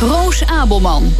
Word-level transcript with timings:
Roos 0.00 0.46
Abelman. 0.46 1.12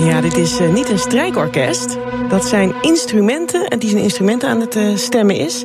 Ja, 0.00 0.20
dit 0.20 0.36
is 0.36 0.58
eh, 0.58 0.72
niet 0.72 0.90
een 0.90 0.98
strijkorkest. 0.98 1.98
Dat 2.28 2.46
zijn 2.46 2.72
instrumenten 2.80 3.68
en 3.68 3.78
die 3.78 3.88
zijn 3.90 4.02
instrumenten 4.02 4.48
aan 4.48 4.60
het 4.60 4.76
eh, 4.76 4.96
stemmen 4.96 5.36
is. 5.36 5.64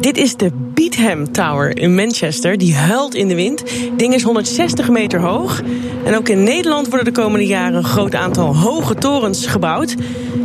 Dit 0.00 0.16
is 0.16 0.36
de 0.36 0.50
Beatham 0.74 1.32
Tower 1.32 1.78
in 1.78 1.94
Manchester. 1.94 2.58
Die 2.58 2.74
huilt 2.74 3.14
in 3.14 3.28
de 3.28 3.34
wind. 3.34 3.60
Het 3.60 3.98
ding 3.98 4.14
is 4.14 4.22
160 4.22 4.88
meter 4.88 5.20
hoog. 5.20 5.62
En 6.04 6.16
ook 6.16 6.28
in 6.28 6.42
Nederland 6.42 6.88
worden 6.88 7.14
de 7.14 7.20
komende 7.20 7.46
jaren 7.46 7.74
een 7.74 7.84
groot 7.84 8.14
aantal 8.14 8.56
hoge 8.56 8.94
torens 8.94 9.46
gebouwd. 9.46 9.94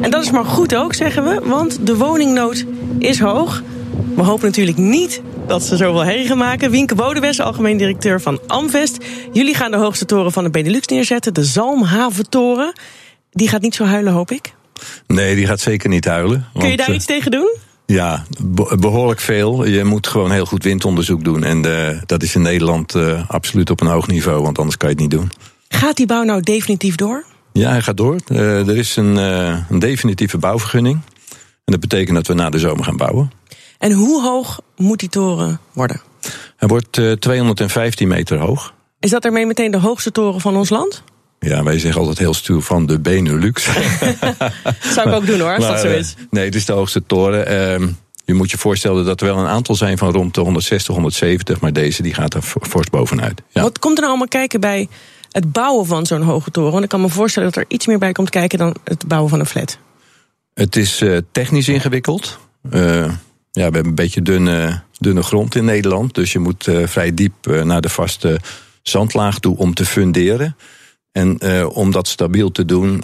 En 0.02 0.12
dat 0.12 0.24
is 0.24 0.32
maar 0.32 0.46
goed 0.46 0.76
ook, 0.76 0.94
zeggen 0.94 1.24
we, 1.24 1.42
want 1.44 1.86
de 1.86 1.98
woningnood 1.98 2.66
is 3.00 3.20
hoog. 3.20 3.64
We 4.16 4.22
hopen 4.22 4.46
natuurlijk 4.46 4.78
niet 4.78 5.22
dat 5.48 5.64
ze 5.64 5.78
zoveel 5.78 6.04
herrie 6.04 6.36
maken. 6.36 6.72
Wienke 6.72 6.96
Bodewes, 6.96 7.40
algemeen 7.40 7.78
directeur 7.78 8.22
van 8.22 8.40
Amvest. 8.48 8.98
Jullie 9.34 9.54
gaan 9.54 9.72
de 9.72 9.78
hoogste 9.78 10.06
toren 10.06 10.32
van 10.32 10.44
de 10.44 10.50
Benelux 10.50 10.88
neerzetten, 10.88 11.34
de 11.34 11.44
Zalmhaventoren. 11.44 12.74
Die 13.32 13.48
gaat 13.50 13.62
niet 13.62 13.76
zo 13.76 13.84
huilen, 13.84 14.14
hoop 14.14 14.32
ik. 14.32 14.54
Nee, 15.08 15.36
die 15.36 15.46
gaat 15.46 15.60
zeker 15.60 15.90
niet 15.90 16.06
huilen. 16.06 16.48
Kun 16.54 16.62
je 16.62 16.68
want, 16.68 16.78
daar 16.78 16.88
eh, 16.88 16.96
iets 16.96 17.06
tegen 17.06 17.32
doen? 17.32 17.56
Ja, 17.86 18.24
be- 18.44 18.78
behoorlijk 18.80 19.20
veel. 19.20 19.66
Je 19.66 19.84
moet 19.84 20.08
gewoon 20.08 20.32
heel 20.32 20.46
goed 20.46 20.64
windonderzoek 20.64 21.24
doen. 21.24 21.44
En 21.44 21.88
eh, 21.88 22.02
dat 22.06 22.24
is 22.24 22.36
in 22.36 22.42
Nederland 22.42 22.96
eh, 22.96 23.30
absoluut 23.30 23.70
op 23.70 23.82
een 23.82 23.88
hoog 23.88 24.08
niveau, 24.08 24.42
want 24.42 24.58
anders 24.58 24.78
kan 24.78 24.90
je 24.90 24.96
het 24.96 25.04
niet 25.04 25.14
doen. 25.20 25.32
Gaat 25.70 25.96
die 25.96 26.06
bouw 26.06 26.24
nou 26.24 26.42
definitief 26.42 26.96
door? 26.96 27.26
Ja, 27.54 27.70
hij 27.70 27.82
gaat 27.82 27.98
door. 27.98 28.16
Er 28.28 28.78
is 28.78 28.96
een, 28.96 29.16
een 29.16 29.80
definitieve 29.80 30.38
bouwvergunning. 30.38 31.00
En 31.66 31.76
dat 31.76 31.80
betekent 31.80 32.16
dat 32.16 32.28
we 32.28 32.34
na 32.34 32.50
de 32.50 32.60
zomer 32.60 32.84
gaan 32.84 32.98
bouwen. 32.98 33.32
En 33.80 33.92
hoe 33.92 34.22
hoog 34.22 34.60
moet 34.78 35.00
die 35.00 35.10
toren 35.10 35.60
worden? 35.74 36.02
Hij 36.56 36.68
wordt 36.68 36.98
eh, 36.98 37.12
215 37.12 38.08
meter 38.08 38.38
hoog. 38.38 38.74
Is 39.00 39.10
dat 39.10 39.26
ermee 39.26 39.46
meteen 39.46 39.72
de 39.72 39.78
hoogste 39.80 40.12
toren 40.12 40.42
van 40.42 40.56
ons 40.56 40.70
land? 40.70 41.04
Ja, 41.40 41.64
wij 41.64 41.80
zeggen 41.80 42.00
altijd 42.00 42.18
heel 42.20 42.34
stuur 42.34 42.62
van 42.62 42.86
de 42.86 43.00
Benelux. 43.00 43.64
Zou 44.94 45.10
ik 45.10 45.16
ook 45.16 45.26
doen 45.26 45.40
hoor, 45.40 45.56
als 45.56 45.66
dat 45.68 45.80
zo 45.80 45.88
eh, 45.88 45.98
is. 45.98 46.16
Nee, 46.30 46.46
het 46.46 46.56
is 46.56 46.66
de 46.66 46.74
hoogste 46.74 47.04
toren. 47.06 47.46
Ehm, 47.48 47.88
je 48.26 48.34
moet 48.34 48.52
je 48.52 48.58
voorstellen 48.58 49.06
dat 49.06 49.22
er 49.22 49.28
wel 49.28 49.38
een 49.38 49.48
aantal 49.48 49.76
zijn 49.76 49.98
van 49.98 50.12
rond 50.12 50.34
de 50.36 50.42
160, 50.42 50.94
170. 50.94 51.60
Maar 51.60 51.74
deze 51.74 52.02
die 52.02 52.14
gaat 52.14 52.34
er 52.34 52.42
for- 52.42 52.66
fors 52.66 52.90
bovenuit. 52.90 53.42
Ja. 53.50 53.62
Wat 53.62 53.80
komt 53.80 53.94
er 53.94 54.00
nou 54.00 54.10
allemaal 54.10 54.28
kijken 54.28 54.60
bij 54.60 54.88
het 55.32 55.52
bouwen 55.52 55.86
van 55.86 56.06
zo'n 56.06 56.22
hoge 56.22 56.52
toren? 56.52 56.72
Want 56.72 56.84
ik 56.84 56.90
kan 56.90 57.02
me 57.02 57.10
voorstellen 57.10 57.52
dat 57.52 57.64
er 57.64 57.70
iets 57.70 57.88
meer 57.88 58.00
bij 58.00 58.12
komt 58.12 58.30
kijken 58.30 58.58
dan 58.58 58.76
het 58.84 59.08
bouwen 59.08 59.30
van 59.30 59.40
een 59.40 59.46
flat. 59.46 59.78
Het 60.54 60.76
is 60.76 61.02
eh, 61.02 61.18
technisch 61.32 61.68
ingewikkeld. 61.68 62.40
Ja, 63.52 63.68
we 63.68 63.74
hebben 63.74 63.86
een 63.86 63.96
beetje 63.96 64.22
dunne, 64.22 64.82
dunne 64.98 65.24
grond 65.24 65.56
in 65.56 65.66
Nederland. 65.66 66.16
Dus 66.16 66.32
je 66.32 66.40
moet 66.40 66.68
eh, 66.68 66.88
vrij 66.88 67.14
diep 67.14 67.48
eh, 67.48 67.64
naar 67.64 67.82
de 67.82 67.90
vaste 67.90 68.40
zandlaag 68.82 69.40
toe 69.40 69.58
om 69.58 69.74
te 69.74 69.86
funderen. 69.86 70.56
En 71.12 71.38
eh, 71.38 71.78
om 71.78 71.92
dat 71.92 72.08
stabiel 72.08 72.52
te 72.52 72.66
doen, 72.66 73.04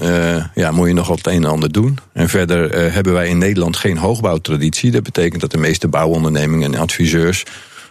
ja, 0.54 0.72
moet 0.72 0.88
je 0.88 0.94
nog 0.94 1.08
wat 1.08 1.18
het 1.18 1.28
een 1.28 1.44
en 1.44 1.50
ander 1.50 1.72
doen. 1.72 1.98
En 2.14 2.30
verder 2.30 2.92
hebben 2.94 3.14
wij 3.14 3.30
in 3.30 3.38
Nederland 3.38 3.78
geen 3.78 3.98
hoogbouwtraditie. 3.98 4.92
Dat 4.92 5.04
betekent 5.04 5.42
dat 5.42 5.52
de 5.52 5.58
meeste 5.58 5.88
bouwondernemingen 5.88 6.74
en 6.74 6.80
adviseurs 6.80 7.44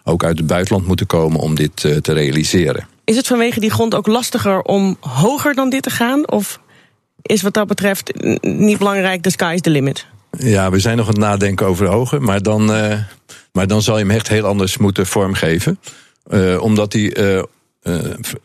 ook 0.04 0.24
uit 0.24 0.38
het 0.38 0.46
buitenland 0.46 0.86
moeten 0.86 1.06
komen 1.06 1.40
om 1.40 1.54
dit 1.54 1.76
te 1.76 2.12
realiseren. 2.12 2.86
Is 3.04 3.16
het 3.16 3.26
vanwege 3.26 3.60
die 3.60 3.70
grond 3.70 3.94
ook 3.94 4.06
lastiger 4.06 4.62
om 4.62 4.96
hoger 5.00 5.54
dan 5.54 5.70
dit 5.70 5.82
te 5.82 5.90
gaan? 5.90 6.28
Of 6.28 6.60
is 7.22 7.42
wat 7.42 7.54
dat 7.54 7.66
betreft 7.66 8.12
niet 8.40 8.78
belangrijk, 8.78 9.22
the 9.22 9.30
sky 9.30 9.52
is 9.54 9.60
the 9.60 9.70
limit? 9.70 10.06
Ja, 10.38 10.70
we 10.70 10.78
zijn 10.78 10.96
nog 10.96 11.06
aan 11.06 11.12
het 11.12 11.22
nadenken 11.22 11.66
over 11.66 11.86
hoger. 11.86 12.22
Maar 12.22 12.42
dan, 12.42 12.72
eh, 12.72 12.98
maar 13.52 13.66
dan 13.66 13.82
zal 13.82 13.98
je 13.98 14.04
hem 14.04 14.14
echt 14.14 14.28
heel 14.28 14.46
anders 14.46 14.76
moeten 14.76 15.06
vormgeven. 15.06 15.78
Eh, 16.24 16.62
omdat 16.62 16.92
hij 16.92 17.12
eh, 17.12 17.42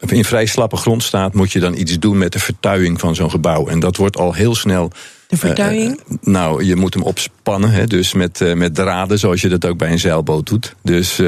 in 0.08 0.26
vrij 0.26 0.46
slappe 0.46 0.76
grond 0.76 1.04
staat, 1.04 1.34
moet 1.34 1.52
je 1.52 1.60
dan 1.60 1.78
iets 1.78 2.00
doen 2.00 2.18
met 2.18 2.32
de 2.32 2.40
vertuiing 2.40 3.00
van 3.00 3.16
zo'n 3.16 3.32
gebouw. 3.32 3.68
En 3.68 3.80
dat 3.80 3.96
wordt 3.96 4.18
al 4.18 4.34
heel 4.34 4.56
snel. 4.56 4.92
De 5.28 5.38
vertuiing? 5.38 6.00
eh, 6.00 6.16
nou, 6.22 6.64
je 6.64 6.76
moet 6.76 6.94
hem 6.94 7.04
opspannen. 7.04 7.72
Hè, 7.72 7.88
dus 7.88 8.14
met, 8.14 8.56
met 8.56 8.76
draden, 8.76 9.20
zoals 9.20 9.42
je 9.42 9.50
dat 9.50 9.66
ook 9.66 9.78
bij 9.78 9.92
een 9.92 10.00
zeilboot 10.00 10.48
doet. 10.48 10.76
Dus 10.84 11.20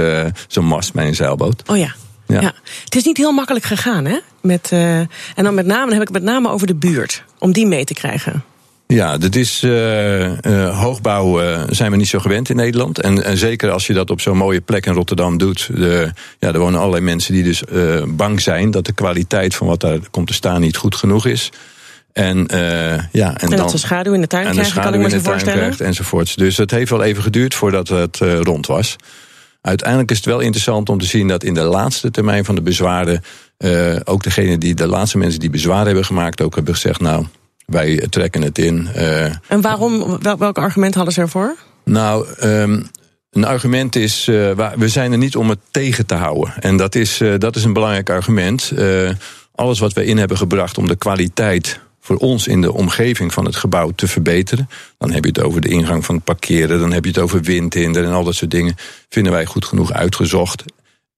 zo'n 0.48 0.66
mast 0.66 0.94
bij 0.94 1.08
een 1.08 1.16
zeilboot. 1.16 1.70
Oh 1.70 1.78
ja. 1.78 1.96
Ja. 2.28 2.42
ja. 2.42 2.54
Het 2.84 2.96
is 2.96 3.04
niet 3.04 3.18
heel 3.18 3.32
makkelijk 3.32 3.66
gegaan, 3.66 4.06
hè? 4.06 4.20
Met, 4.42 4.72
en 4.72 5.10
dan 5.36 5.54
met 5.54 5.66
name 5.66 5.86
dan 5.86 5.94
heb 6.00 6.02
ik 6.02 6.14
het 6.14 6.24
met 6.24 6.34
name 6.34 6.50
over 6.50 6.68
de 6.68 6.76
buurt. 6.76 7.24
Om 7.40 7.52
die 7.52 7.68
mee 7.68 7.84
te 7.84 7.94
krijgen. 7.94 8.44
Ja, 8.94 9.18
dat 9.18 9.36
is 9.36 9.64
eh, 9.64 10.46
eh, 10.46 10.80
hoogbouw 10.80 11.42
eh, 11.42 11.64
zijn 11.70 11.92
we 11.92 11.98
niet 11.98 12.08
zo 12.08 12.20
gewend 12.20 12.50
in 12.50 12.56
Nederland. 12.56 13.00
En, 13.00 13.24
en 13.24 13.38
zeker 13.38 13.72
als 13.72 13.88
je 13.88 13.94
dat 13.94 14.10
op 14.10 14.22
zo'n 14.22 14.38
mooie 14.38 14.62
plek 14.62 14.86
in 14.86 14.94
Rotterdam 14.94 15.38
doet. 15.38 15.70
De, 15.74 16.12
ja, 16.40 16.54
er 16.54 16.60
wonen 16.60 16.80
allerlei 16.80 17.04
mensen 17.04 17.34
die 17.34 17.44
dus 17.44 17.64
bang 18.08 18.42
zijn 18.42 18.72
dat 18.72 18.86
de 18.86 18.94
kwaliteit 18.94 19.56
van 19.56 19.68
wat 19.68 19.80
daar 19.80 20.00
komt 20.12 20.28
te 20.28 20.34
staan 20.34 20.62
niet 20.62 20.78
goed 20.78 20.96
genoeg 20.96 21.26
is. 21.26 21.50
En, 22.14 22.48
ja, 23.12 23.28
en, 23.28 23.36
En, 23.36 23.50
dan, 23.50 23.58
dat 23.58 23.72
ze 23.72 23.78
schaduw 23.78 24.14
in 24.14 24.22
de 24.22 24.28
tuin 24.28 24.46
en 24.46 24.50
de 24.50 24.56
krijgen, 24.56 24.82
kan 24.82 24.94
ik 24.94 25.00
schaduw 25.00 25.08
me 25.08 25.14
in 25.14 25.18
de 25.18 25.24
tuin 25.24 25.40
voorstellen. 25.40 25.60
krijgt 25.60 25.82
enzovoorts. 25.82 26.36
Dus 26.36 26.58
het 26.58 26.72
heeft 26.72 26.90
wel 26.90 27.04
even 27.04 27.24
geduurd 27.24 27.54
voordat 27.54 27.88
het 27.88 28.18
rond 28.18 28.68
was. 28.68 28.96
Uiteindelijk 29.62 30.12
is 30.12 30.18
het 30.18 30.26
wel 30.26 30.40
interessant 30.40 30.90
om 30.90 31.00
te 31.00 31.06
zien 31.06 31.28
dat 31.28 31.44
in 31.44 31.54
de 31.54 31.62
laatste 31.62 32.12
termijn 32.12 32.46
van 32.46 32.56
de 32.56 32.62
bezwaren. 32.62 33.24
ook 34.04 34.24
degene 34.24 34.58
die, 34.58 34.74
de 34.74 34.88
laatste 34.88 35.18
mensen 35.18 35.40
die 35.40 35.50
bezwaar 35.50 35.86
hebben 35.86 36.06
gemaakt, 36.06 36.42
ook 36.42 36.56
hebben 36.56 36.74
gezegd: 36.74 37.00
Nou, 37.00 37.26
wij 37.72 38.08
trekken 38.10 38.42
het 38.42 38.58
in. 38.58 38.88
eh, 38.94 39.24
En 39.48 39.62
waarom, 39.62 40.18
wel, 40.22 40.38
welk 40.38 40.58
argument 40.58 40.96
hadden 40.96 41.14
ze 41.14 41.22
ervoor? 41.22 41.56
nou, 41.86 42.28
ehm, 42.40 42.82
een 43.32 43.46
argument 43.46 43.96
is, 43.96 44.28
eh, 44.28 44.70
we 44.76 44.88
zijn 44.88 45.12
er 45.12 45.18
niet 45.18 45.36
om 45.36 45.50
het 45.50 45.60
tegen 45.72 46.06
te 46.06 46.16
houden. 46.16 46.54
En 46.60 46.78
dat 46.78 46.96
is, 46.96 47.22
eh, 47.22 47.34
dat 47.38 47.56
is 47.56 47.64
een 47.64 47.74
belangrijk 47.74 48.10
argument. 48.10 48.72
Alles 49.56 49.80
wat 49.80 49.94
we 49.94 50.06
in 50.06 50.18
hebben 50.18 50.38
gebracht 50.38 50.78
om 50.78 50.88
de 50.88 50.96
kwaliteit 50.96 51.80
voor 52.00 52.16
ons 52.16 52.48
in 52.48 52.62
de 52.62 52.74
omgeving 52.74 53.34
van 53.34 53.46
het 53.46 53.56
gebouw 53.56 53.92
te 53.96 54.08
verbeteren. 54.08 54.70
Dan 54.98 55.12
heb 55.12 55.24
je 55.24 55.30
het 55.30 55.42
over 55.42 55.62
de 55.62 55.68
ingang 55.68 56.06
van 56.06 56.16
het 56.16 56.24
parkeren, 56.24 56.80
dan 56.80 56.92
heb 56.92 57.04
je 57.04 57.10
het 57.10 57.20
over 57.20 57.42
windhinder 57.42 58.04
en 58.04 58.12
al 58.12 58.24
dat 58.24 58.36
soort 58.36 58.52
dingen. 58.52 58.76
Vinden 59.10 59.32
wij 59.32 59.46
goed 59.46 59.66
genoeg 59.66 59.94
uitgezocht. 59.94 60.64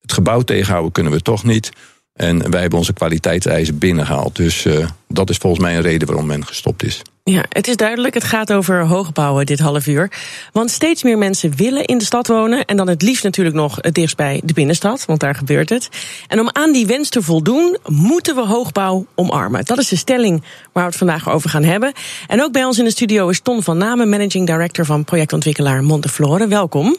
Het 0.01 0.13
gebouw 0.13 0.41
tegenhouden 0.41 0.91
kunnen 0.91 1.11
we 1.11 1.21
toch 1.21 1.43
niet. 1.43 1.71
En 2.13 2.51
wij 2.51 2.61
hebben 2.61 2.79
onze 2.79 2.93
kwaliteitseisen 2.93 3.77
binnengehaald. 3.77 4.35
Dus 4.35 4.65
eh, 4.65 4.87
dat 5.07 5.29
is 5.29 5.37
volgens 5.37 5.63
mij 5.63 5.75
een 5.75 5.81
reden 5.81 6.07
waarom 6.07 6.25
men 6.25 6.45
gestopt 6.45 6.83
is. 6.83 7.01
Ja, 7.25 7.45
het 7.49 7.67
is 7.67 7.75
duidelijk. 7.75 8.13
Het 8.13 8.23
gaat 8.23 8.53
over 8.53 8.85
hoogbouwen 8.85 9.45
dit 9.45 9.59
half 9.59 9.87
uur. 9.87 10.11
Want 10.51 10.71
steeds 10.71 11.03
meer 11.03 11.17
mensen 11.17 11.55
willen 11.55 11.85
in 11.85 11.97
de 11.97 12.03
stad 12.05 12.27
wonen. 12.27 12.65
En 12.65 12.77
dan 12.77 12.87
het 12.87 13.01
liefst 13.01 13.23
natuurlijk 13.23 13.55
nog 13.55 13.77
het 13.81 13.93
dichtst 13.93 14.15
bij 14.15 14.41
de 14.43 14.53
binnenstad, 14.53 15.05
want 15.05 15.19
daar 15.19 15.35
gebeurt 15.35 15.69
het. 15.69 15.89
En 16.27 16.39
om 16.39 16.49
aan 16.51 16.71
die 16.71 16.85
wens 16.85 17.09
te 17.09 17.21
voldoen, 17.21 17.77
moeten 17.85 18.35
we 18.35 18.41
hoogbouw 18.41 19.05
omarmen. 19.15 19.65
Dat 19.65 19.77
is 19.77 19.87
de 19.87 19.95
stelling 19.95 20.43
waar 20.71 20.83
we 20.83 20.89
het 20.89 20.97
vandaag 20.97 21.29
over 21.29 21.49
gaan 21.49 21.63
hebben. 21.63 21.93
En 22.27 22.43
ook 22.43 22.51
bij 22.51 22.65
ons 22.65 22.77
in 22.77 22.85
de 22.85 22.91
studio 22.91 23.29
is 23.29 23.39
Ton 23.41 23.63
van 23.63 23.77
Namen, 23.77 24.09
managing 24.09 24.47
director 24.47 24.85
van 24.85 25.03
projectontwikkelaar 25.03 25.83
Monteflore. 25.83 26.47
Welkom. 26.47 26.97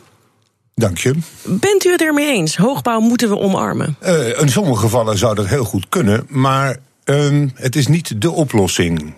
Dank 0.74 0.98
je. 0.98 1.14
Bent 1.42 1.84
u 1.84 1.90
het 1.90 2.00
ermee 2.02 2.32
eens? 2.32 2.56
Hoogbouw 2.56 3.00
moeten 3.00 3.28
we 3.28 3.38
omarmen. 3.38 3.96
Eh, 4.00 4.40
in 4.40 4.48
sommige 4.48 4.80
gevallen 4.80 5.18
zou 5.18 5.34
dat 5.34 5.46
heel 5.46 5.64
goed 5.64 5.88
kunnen, 5.88 6.26
maar 6.28 6.76
ehm, 7.04 7.48
het 7.54 7.76
is 7.76 7.86
niet 7.86 8.20
de 8.22 8.30
oplossing. 8.30 9.14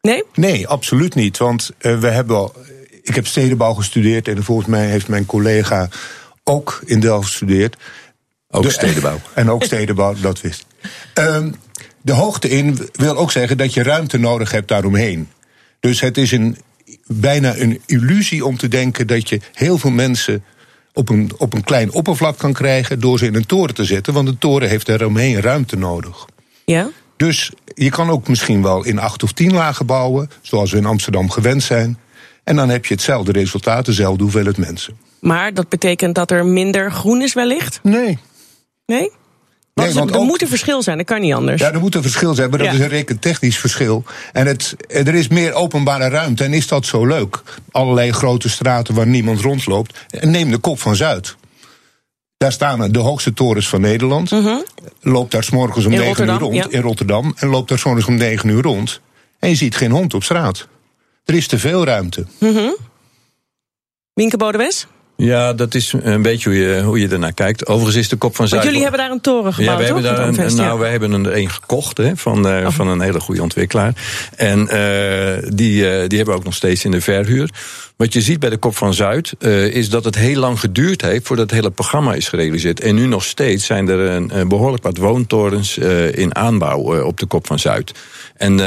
Nee? 0.00 0.22
Nee, 0.34 0.66
absoluut 0.68 1.14
niet. 1.14 1.38
Want 1.38 1.70
eh, 1.78 1.98
we 1.98 2.08
hebben 2.08 2.36
al, 2.36 2.54
ik 3.02 3.14
heb 3.14 3.26
stedenbouw 3.26 3.72
gestudeerd 3.74 4.28
en 4.28 4.44
volgens 4.44 4.66
mij 4.68 4.86
heeft 4.86 5.08
mijn 5.08 5.26
collega 5.26 5.88
ook 6.44 6.80
in 6.84 7.00
Delft 7.00 7.26
gestudeerd. 7.28 7.76
Ook 8.50 8.62
De- 8.62 8.70
stedenbouw. 8.70 9.20
En 9.34 9.50
ook 9.50 9.64
stedenbouw, 9.64 10.14
dat 10.20 10.40
wist. 10.40 10.66
ik. 10.82 10.88
Ehm, 11.14 11.50
de 12.02 12.12
hoogte 12.12 12.48
in 12.48 12.88
wil 12.92 13.16
ook 13.16 13.30
zeggen 13.32 13.56
dat 13.56 13.74
je 13.74 13.82
ruimte 13.82 14.18
nodig 14.18 14.50
hebt 14.50 14.68
daaromheen. 14.68 15.28
Dus 15.80 16.00
het 16.00 16.18
is 16.18 16.32
een, 16.32 16.56
bijna 17.06 17.56
een 17.56 17.80
illusie 17.86 18.44
om 18.46 18.56
te 18.56 18.68
denken 18.68 19.06
dat 19.06 19.28
je 19.28 19.40
heel 19.52 19.78
veel 19.78 19.90
mensen 19.90 20.44
op 20.94 21.08
een, 21.08 21.30
op 21.38 21.54
een 21.54 21.64
klein 21.64 21.92
oppervlak 21.92 22.38
kan 22.38 22.52
krijgen 22.52 23.00
door 23.00 23.18
ze 23.18 23.26
in 23.26 23.34
een 23.34 23.46
toren 23.46 23.74
te 23.74 23.84
zetten. 23.84 24.12
Want 24.12 24.28
een 24.28 24.38
toren 24.38 24.68
heeft 24.68 24.86
daaromheen 24.86 25.40
ruimte 25.40 25.76
nodig. 25.76 26.24
Ja? 26.64 26.88
Dus 27.16 27.52
je 27.74 27.90
kan 27.90 28.10
ook 28.10 28.28
misschien 28.28 28.62
wel 28.62 28.84
in 28.84 28.98
acht 28.98 29.22
of 29.22 29.32
tien 29.32 29.52
lagen 29.52 29.86
bouwen, 29.86 30.30
zoals 30.42 30.70
we 30.72 30.78
in 30.78 30.86
Amsterdam 30.86 31.30
gewend 31.30 31.62
zijn. 31.62 31.98
En 32.44 32.56
dan 32.56 32.68
heb 32.68 32.86
je 32.86 32.94
hetzelfde 32.94 33.32
resultaat, 33.32 33.86
dezelfde 33.86 34.22
hoeveelheid 34.22 34.56
mensen. 34.56 34.98
Maar 35.20 35.54
dat 35.54 35.68
betekent 35.68 36.14
dat 36.14 36.30
er 36.30 36.46
minder 36.46 36.92
groen 36.92 37.22
is 37.22 37.32
wellicht? 37.32 37.80
Nee. 37.82 38.18
Nee? 38.86 39.12
Want 39.74 39.88
Nee, 39.88 39.96
want 39.98 40.10
er 40.10 40.16
ook- 40.16 40.26
moet 40.26 40.42
een 40.42 40.48
verschil 40.48 40.82
zijn, 40.82 40.96
dat 40.96 41.06
kan 41.06 41.20
niet 41.20 41.34
anders. 41.34 41.60
Ja, 41.60 41.72
er 41.72 41.80
moet 41.80 41.94
een 41.94 42.02
verschil 42.02 42.34
zijn, 42.34 42.50
maar 42.50 42.58
dat 42.58 42.66
Ja. 42.68 42.72
is 42.74 42.78
een 42.80 42.88
rekentechnisch 42.88 43.58
verschil. 43.58 44.04
En 44.32 44.46
het, 44.46 44.76
er 44.88 45.14
is 45.14 45.28
meer 45.28 45.52
openbare 45.52 46.08
ruimte. 46.08 46.44
En 46.44 46.52
is 46.52 46.66
dat 46.68 46.86
zo 46.86 47.06
leuk? 47.06 47.42
Allerlei 47.70 48.12
grote 48.12 48.48
straten 48.48 48.94
waar 48.94 49.06
niemand 49.06 49.40
rondloopt. 49.40 49.98
En 50.10 50.30
neem 50.30 50.50
de 50.50 50.58
kop 50.58 50.80
van 50.80 50.96
Zuid. 50.96 51.36
Daar 52.36 52.52
staan 52.52 52.92
de 52.92 52.98
hoogste 52.98 53.32
torens 53.32 53.68
van 53.68 53.80
Nederland. 53.80 54.30
Loopt 55.00 55.30
daar 55.30 55.44
s'morgens 55.44 55.84
om 55.84 55.90
Mhm. 55.92 56.00
In 56.00 56.06
9 56.06 56.28
uur 56.28 56.38
rond 56.38 56.54
ja. 56.54 56.66
in 56.68 56.80
Rotterdam. 56.80 57.32
En 57.36 57.48
loopt 57.48 57.68
daar 57.68 57.78
s'morgens 57.78 58.06
om 58.06 58.14
9 58.14 58.48
uur 58.48 58.62
rond. 58.62 59.00
En 59.38 59.48
je 59.48 59.54
ziet 59.54 59.76
geen 59.76 59.90
hond 59.90 60.14
op 60.14 60.24
straat. 60.24 60.68
Er 61.24 61.34
is 61.34 61.46
te 61.46 61.58
veel 61.58 61.84
ruimte. 61.84 62.26
Wienke 64.14 64.36
Bodewes? 64.36 64.86
Ja, 65.16 65.52
dat 65.52 65.74
is 65.74 65.94
een 66.02 66.22
beetje 66.22 66.48
hoe 66.48 66.58
je, 66.58 66.82
hoe 66.82 67.00
je 67.00 67.08
ernaar 67.08 67.32
kijkt. 67.32 67.66
Overigens 67.66 67.96
is 67.96 68.08
de 68.08 68.16
kop 68.16 68.36
van 68.36 68.48
Want 68.48 68.50
Zuid... 68.50 68.64
jullie 68.64 68.82
hebben 68.82 69.00
daar 69.00 69.10
een 69.10 69.20
toren 69.20 69.54
gebouwd, 69.54 69.70
Ja, 69.70 69.78
we 69.78 69.84
hebben 69.84 70.02
daar 70.02 70.28
een, 70.28 70.56
nou. 70.56 70.72
Oh. 70.72 70.78
wij 70.78 70.90
hebben 70.90 71.24
er 71.24 71.36
een 71.36 71.50
gekocht 71.50 71.96
hè, 71.96 72.16
van, 72.16 72.48
eh, 72.48 72.70
van 72.70 72.88
een 72.88 73.00
hele 73.00 73.20
goede 73.20 73.42
ontwikkelaar. 73.42 73.92
En 74.36 74.68
eh, 74.68 75.50
die, 75.54 75.90
eh, 75.90 76.08
die 76.08 76.16
hebben 76.16 76.34
we 76.34 76.40
ook 76.40 76.44
nog 76.44 76.54
steeds 76.54 76.84
in 76.84 76.90
de 76.90 77.00
verhuur. 77.00 77.50
Wat 77.96 78.12
je 78.12 78.20
ziet 78.20 78.40
bij 78.40 78.50
de 78.50 78.56
Kop 78.56 78.76
van 78.76 78.94
Zuid 78.94 79.34
is 79.72 79.90
dat 79.90 80.04
het 80.04 80.14
heel 80.14 80.38
lang 80.38 80.60
geduurd 80.60 81.02
heeft 81.02 81.26
voordat 81.26 81.50
het 81.50 81.58
hele 81.58 81.70
programma 81.70 82.14
is 82.14 82.28
gerealiseerd. 82.28 82.80
En 82.80 82.94
nu 82.94 83.06
nog 83.06 83.24
steeds 83.24 83.66
zijn 83.66 83.88
er 83.88 83.98
een, 83.98 84.38
een 84.38 84.48
behoorlijk 84.48 84.82
wat 84.82 84.96
woontorens 84.96 85.78
in 86.12 86.34
aanbouw 86.34 87.04
op 87.04 87.18
de 87.18 87.26
Kop 87.26 87.46
van 87.46 87.58
Zuid. 87.58 87.92
En 88.36 88.58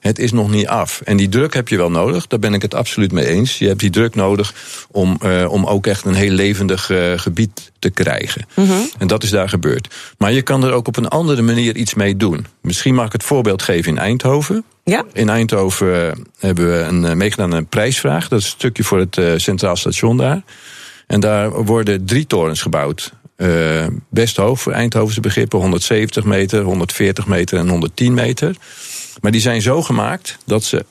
het 0.00 0.18
is 0.18 0.32
nog 0.32 0.50
niet 0.50 0.66
af. 0.66 1.00
En 1.04 1.16
die 1.16 1.28
druk 1.28 1.54
heb 1.54 1.68
je 1.68 1.76
wel 1.76 1.90
nodig, 1.90 2.26
daar 2.26 2.38
ben 2.38 2.54
ik 2.54 2.62
het 2.62 2.74
absoluut 2.74 3.12
mee 3.12 3.26
eens. 3.26 3.58
Je 3.58 3.66
hebt 3.66 3.80
die 3.80 3.90
druk 3.90 4.14
nodig 4.14 4.54
om, 4.90 5.18
om 5.48 5.66
ook 5.66 5.86
echt 5.92 6.04
een 6.04 6.14
heel 6.14 6.30
levendig 6.30 6.90
eh, 6.90 7.12
gebied 7.16 7.72
te 7.78 7.90
krijgen. 7.90 8.46
En 8.98 9.06
dat 9.06 9.22
is 9.22 9.30
daar 9.30 9.48
gebeurd. 9.48 9.94
Maar 10.18 10.32
je 10.32 10.42
kan 10.42 10.64
er 10.64 10.72
ook 10.72 10.88
op 10.88 10.96
een 10.96 11.08
andere 11.08 11.42
manier 11.42 11.76
iets 11.76 11.94
mee 11.94 12.16
doen. 12.16 12.46
Misschien 12.60 12.94
mag 12.94 13.06
ik 13.06 13.12
het 13.12 13.22
voorbeeld 13.22 13.62
geven 13.62 13.92
in 13.92 13.98
Eindhoven. 13.98 14.64
Ja. 14.84 15.04
In 15.12 15.28
Eindhoven 15.28 16.08
eh, 16.08 16.16
hebben 16.38 16.70
we 16.72 16.78
een, 16.78 17.04
eh, 17.04 17.14
meegedaan 17.14 17.52
aan 17.52 17.58
een 17.58 17.66
prijsvraag. 17.66 18.28
Dat 18.28 18.38
is 18.38 18.44
een 18.44 18.50
stukje 18.50 18.84
voor 18.84 18.98
het 18.98 19.20
Centraal 19.36 19.76
Station 19.76 20.16
daar. 20.16 20.42
En 21.06 21.20
daar 21.20 21.64
worden 21.64 22.04
drie 22.04 22.26
torens 22.26 22.62
gebouwd. 22.62 23.12
Eh, 23.36 23.86
best 24.08 24.36
hoog 24.36 24.60
voor 24.60 24.72
Eindhovense 24.72 25.20
begrippen. 25.20 25.58
170 25.58 26.24
meter, 26.24 26.62
140 26.62 27.26
meter 27.26 27.58
en 27.58 27.68
110 27.68 28.14
meter. 28.14 28.56
Maar 29.20 29.30
die 29.30 29.40
zijn 29.40 29.62
zo 29.62 29.82
gemaakt 29.82 30.38
dat 30.44 30.64
ze 30.64 30.84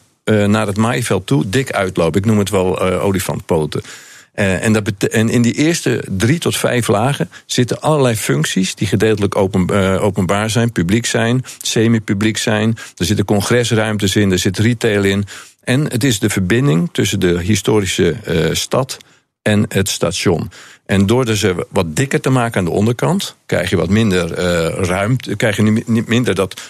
naar 0.47 0.67
het 0.67 0.77
maaiveld 0.77 1.27
toe 1.27 1.49
dik 1.49 1.71
uitlopen. 1.71 2.19
Ik 2.19 2.25
noem 2.25 2.37
het 2.37 2.49
wel 2.49 2.79
olifantpoten. 2.79 3.81
Eh, 4.31 4.63
en, 4.63 4.73
dat 4.73 5.03
in 5.09 5.41
die 5.41 5.53
eerste 5.53 6.03
drie 6.09 6.39
tot 6.39 6.57
vijf 6.57 6.87
lagen 6.87 7.29
zitten 7.45 7.81
allerlei 7.81 8.15
functies 8.15 8.75
die 8.75 8.87
gedeeltelijk 8.87 9.35
open, 9.35 9.67
eh, 9.69 10.03
openbaar 10.03 10.49
zijn, 10.49 10.71
publiek 10.71 11.05
zijn, 11.05 11.43
semi-publiek 11.61 12.37
zijn. 12.37 12.77
Er 12.97 13.05
zitten 13.05 13.25
congresruimtes 13.25 14.15
in, 14.15 14.31
er 14.31 14.39
zit 14.39 14.57
retail 14.57 15.03
in. 15.03 15.25
En 15.63 15.91
het 15.91 16.03
is 16.03 16.19
de 16.19 16.29
verbinding 16.29 16.89
tussen 16.91 17.19
de 17.19 17.39
historische 17.39 18.11
eh, 18.11 18.53
stad 18.53 18.97
en 19.41 19.65
het 19.67 19.89
station. 19.89 20.51
En 20.85 21.05
door 21.05 21.35
ze 21.35 21.67
wat 21.69 21.95
dikker 21.95 22.21
te 22.21 22.29
maken 22.29 22.59
aan 22.59 22.65
de 22.65 22.71
onderkant, 22.71 23.35
krijg 23.45 23.69
je 23.69 23.75
wat 23.75 23.89
minder 23.89 24.33
ruimte, 24.85 25.35
krijg 25.35 25.55
je 25.55 25.83
minder 26.05 26.35
dat 26.35 26.61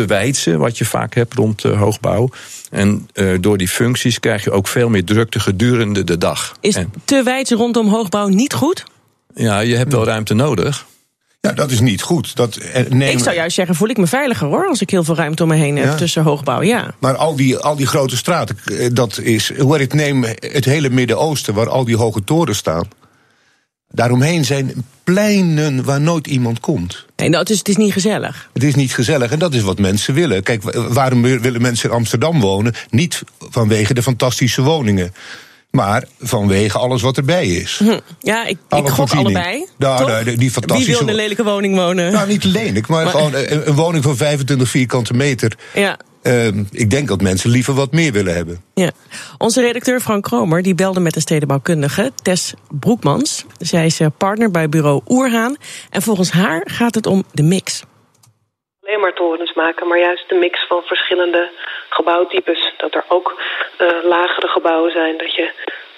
te 0.00 0.06
wijdse 0.06 0.56
wat 0.56 0.78
je 0.78 0.84
vaak 0.84 1.14
hebt 1.14 1.34
rond 1.34 1.64
eh, 1.64 1.78
hoogbouw. 1.78 2.30
En 2.70 3.08
eh, 3.12 3.28
door 3.40 3.58
die 3.58 3.68
functies 3.68 4.20
krijg 4.20 4.44
je 4.44 4.50
ook 4.50 4.68
veel 4.68 4.88
meer 4.88 5.04
drukte 5.04 5.40
gedurende 5.40 6.04
de 6.04 6.18
dag. 6.18 6.56
Is 6.60 6.74
En, 6.76 6.92
te 7.04 7.22
wijd 7.22 7.50
rondom 7.50 7.88
hoogbouw 7.88 8.28
niet 8.28 8.52
goed? 8.54 8.84
ja, 9.34 9.60
je 9.60 9.76
hebt 9.76 9.92
wel 9.92 10.04
ruimte 10.04 10.34
nodig. 10.34 10.86
Ja, 11.40 11.52
dat 11.52 11.70
is 11.70 11.80
niet 11.80 12.02
goed. 12.02 12.36
Dat, 12.36 12.56
eh, 12.56 12.84
neem- 12.88 13.16
Ik 13.16 13.18
zou 13.22 13.36
juist 13.36 13.54
zeggen, 13.54 13.74
voel 13.74 13.88
ik 13.88 13.96
me 13.96 14.06
veiliger 14.06 14.46
hoor, 14.46 14.66
als 14.68 14.80
ik 14.80 14.90
heel 14.90 15.04
veel 15.04 15.14
ruimte 15.16 15.42
om 15.42 15.48
me 15.48 15.54
heen 15.54 15.76
heb 15.76 15.84
Ja. 15.86 15.94
tussen 15.94 16.22
hoogbouw. 16.22 16.62
Ja. 16.62 16.94
Maar 16.98 17.16
al 17.16 17.36
die, 17.36 17.56
al 17.56 17.76
die 17.76 17.86
grote 17.86 18.16
straten, 18.16 18.56
dat 18.94 19.18
is. 19.18 19.56
Hoe 19.58 19.78
ik 19.80 19.92
neem 19.94 20.22
het 20.40 20.64
hele 20.64 20.90
Midden-Oosten, 20.90 21.54
waar 21.54 21.68
al 21.68 21.84
die 21.84 21.96
hoge 21.96 22.24
torens 22.24 22.58
staan. 22.58 22.88
Daaromheen 23.94 24.44
zijn 24.44 24.84
pleinen 25.04 25.84
waar 25.84 26.00
nooit 26.00 26.26
iemand 26.26 26.60
komt. 26.60 27.04
Nee, 27.16 27.28
nou, 27.28 27.40
het, 27.40 27.50
is, 27.50 27.58
het 27.58 27.68
is 27.68 27.76
niet 27.76 27.92
gezellig. 27.92 28.50
Het 28.52 28.62
is 28.62 28.74
niet 28.74 28.94
gezellig 28.94 29.30
en 29.30 29.38
dat 29.38 29.54
is 29.54 29.62
wat 29.62 29.78
mensen 29.78 30.14
willen. 30.14 30.42
Kijk, 30.42 30.62
wa- 30.62 30.88
waarom 30.88 31.22
willen 31.22 31.62
mensen 31.62 31.88
in 31.90 31.94
Amsterdam 31.96 32.40
wonen? 32.40 32.74
Niet 32.90 33.22
vanwege 33.38 33.94
de 33.94 34.02
fantastische 34.02 34.62
woningen, 34.62 35.14
maar 35.70 36.04
vanwege 36.20 36.78
alles 36.78 37.02
wat 37.02 37.16
erbij 37.16 37.46
is. 37.48 37.80
Ja, 38.20 38.46
ik, 38.46 38.58
Alle 38.68 38.82
ik 38.82 38.88
gok 38.88 39.12
allebei. 39.12 39.66
Nee, 39.78 40.24
die- 40.24 40.36
die 40.36 40.50
fantastische- 40.50 40.90
Wie 40.90 40.98
wil 40.98 41.00
in 41.00 41.08
een 41.08 41.20
lelijke 41.20 41.44
woning 41.44 41.74
wonen? 41.76 42.12
Nou, 42.12 42.28
niet 42.28 42.44
lelijk, 42.44 42.86
maar, 42.88 43.04
Maar- 43.04 43.12
gewoon 43.12 43.34
een, 43.34 43.68
een 43.68 43.74
woning 43.74 44.04
van 44.04 44.16
25 44.16 44.68
vierkante 44.68 45.14
meter. 45.14 45.52
ja. 45.74 45.98
Ehm, 46.24 46.64
ik 46.70 46.90
denk 46.90 47.08
dat 47.08 47.20
mensen 47.20 47.50
liever 47.50 47.74
wat 47.74 47.92
meer 47.92 48.12
willen 48.12 48.34
hebben. 48.34 48.64
Ja. 48.74 48.90
Onze 49.38 49.60
redacteur 49.60 50.00
Frank 50.00 50.22
Kromer 50.22 50.62
die 50.62 50.74
belde 50.74 51.00
met 51.00 51.14
de 51.14 51.20
stedenbouwkundige 51.20 52.12
Tess 52.22 52.54
Broekmans. 52.80 53.44
Zij 53.58 53.86
is 53.86 54.00
eh, 54.00 54.06
partner 54.18 54.50
bij 54.50 54.68
bureau 54.68 55.00
Oerhaan. 55.08 55.56
En 55.90 56.02
volgens 56.02 56.30
haar 56.30 56.62
gaat 56.64 56.94
het 56.94 57.06
om 57.06 57.24
de 57.32 57.42
mix. 57.42 57.84
alleen 58.82 59.00
maar 59.00 59.14
torens 59.14 59.54
maken, 59.54 59.88
maar 59.88 59.98
juist 59.98 60.28
de 60.28 60.34
mix 60.34 60.66
van 60.66 60.82
verschillende 60.82 61.50
gebouwtypes. 61.88 62.74
Dat 62.78 62.94
er 62.94 63.04
ook 63.08 63.42
eh, 63.78 63.86
lagere 64.04 64.48
gebouwen 64.48 64.92
zijn, 64.92 65.18
dat 65.18 65.34
je 65.34 65.52